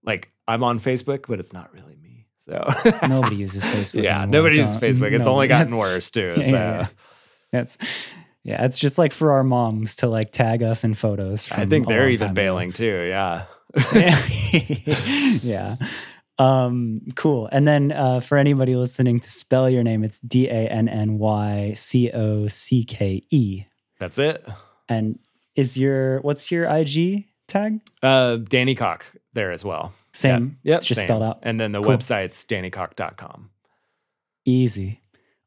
[0.04, 2.03] like I'm on Facebook, but it's not really me.
[2.46, 2.66] So
[3.08, 4.04] Nobody uses Facebook.
[4.04, 4.28] yeah, anymore.
[4.41, 5.12] nobody uses Don't- Facebook.
[5.14, 6.34] It's no, only gotten worse too.
[6.38, 6.88] Yeah, so yeah, yeah.
[7.52, 7.78] That's
[8.44, 11.50] yeah, it's just like for our moms to like tag us in photos.
[11.52, 12.41] I think they're even time ago.
[12.41, 13.06] bailing too.
[13.08, 13.46] Yeah.
[15.41, 15.76] yeah.
[16.39, 17.48] Um, cool.
[17.52, 21.18] And then uh, for anybody listening to spell your name, it's D A N N
[21.20, 23.64] Y C O C K E.
[24.00, 24.46] That's it.
[24.89, 25.20] And
[25.56, 27.80] is your what's your IG tag?
[28.02, 29.94] Uh, Danny Cocke there as well.
[30.14, 30.57] Same.
[30.64, 30.78] Yep.
[30.78, 31.07] It's just same.
[31.07, 31.39] spelled out.
[31.43, 31.93] And then the Cool.
[31.93, 33.49] website's dannycocke.com.
[34.45, 34.99] Easy.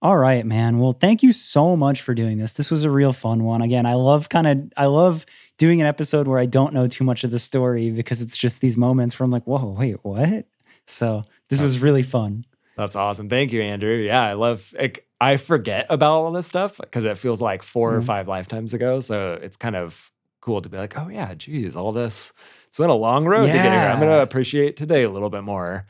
[0.02, 0.78] All right, man.
[0.78, 2.52] Well, thank you so much for doing this.
[2.52, 3.62] This was a real fun one.
[3.62, 5.24] Again, I love kind of I love
[5.58, 8.60] doing an episode where I don't know too much of the story because it's just
[8.60, 10.46] these moments where I'm like, whoa, wait, what?
[10.86, 12.44] So this was really fun.
[12.76, 13.28] That's awesome.
[13.28, 13.94] Thank you, Andrew.
[13.96, 17.94] Yeah, I love like, I forget about all this stuff because it feels like 4
[17.96, 18.04] or Mhm.
[18.04, 19.00] five lifetimes ago.
[19.00, 20.12] So it's kind of
[20.42, 22.32] cool to be like, oh yeah, geez, all this.
[22.76, 23.72] It's been a long road to get here.
[23.72, 25.86] I'm gonna appreciate today a little bit more.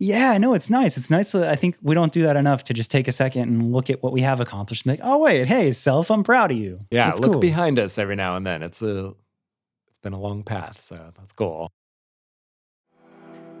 [0.00, 0.96] Yeah, no, it's nice.
[0.96, 1.32] It's nice.
[1.32, 4.02] I think we don't do that enough to just take a second and look at
[4.02, 6.80] what we have accomplished and be like, oh wait, hey, self, I'm proud of you.
[6.90, 7.40] Yeah, That's look cool.
[7.40, 8.64] behind us every now and then.
[8.64, 9.14] It's a
[9.90, 11.70] it's been a long path, so that's cool.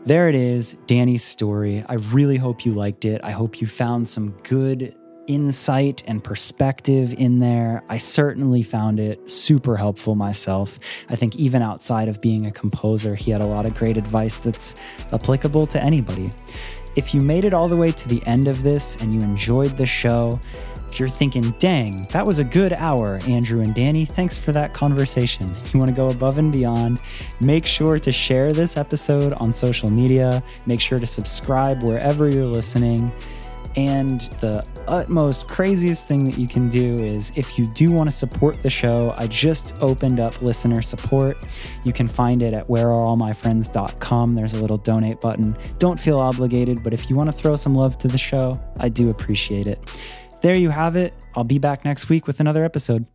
[0.04, 1.84] There it is, Danny's story.
[1.88, 3.20] I really hope you liked it.
[3.22, 4.96] I hope you found some good
[5.26, 7.82] insight and perspective in there.
[7.88, 10.78] I certainly found it super helpful myself.
[11.08, 14.36] I think even outside of being a composer, he had a lot of great advice
[14.36, 14.74] that's
[15.12, 16.30] applicable to anybody.
[16.96, 19.76] If you made it all the way to the end of this and you enjoyed
[19.76, 20.38] the show,
[20.92, 24.74] if you're thinking, dang, that was a good hour, Andrew and Danny, thanks for that
[24.74, 25.50] conversation.
[25.50, 27.00] If You want to go above and beyond,
[27.40, 30.42] make sure to share this episode on social media.
[30.66, 33.10] Make sure to subscribe wherever you're listening.
[33.76, 38.14] And the utmost craziest thing that you can do is if you do want to
[38.14, 41.38] support the show, I just opened up listener support.
[41.84, 44.32] You can find it at whereareallmyfriends.com.
[44.32, 45.56] There's a little donate button.
[45.78, 48.88] Don't feel obligated, but if you want to throw some love to the show, I
[48.88, 49.80] do appreciate it.
[50.42, 51.14] There you have it.
[51.34, 53.06] I'll be back next week with another episode.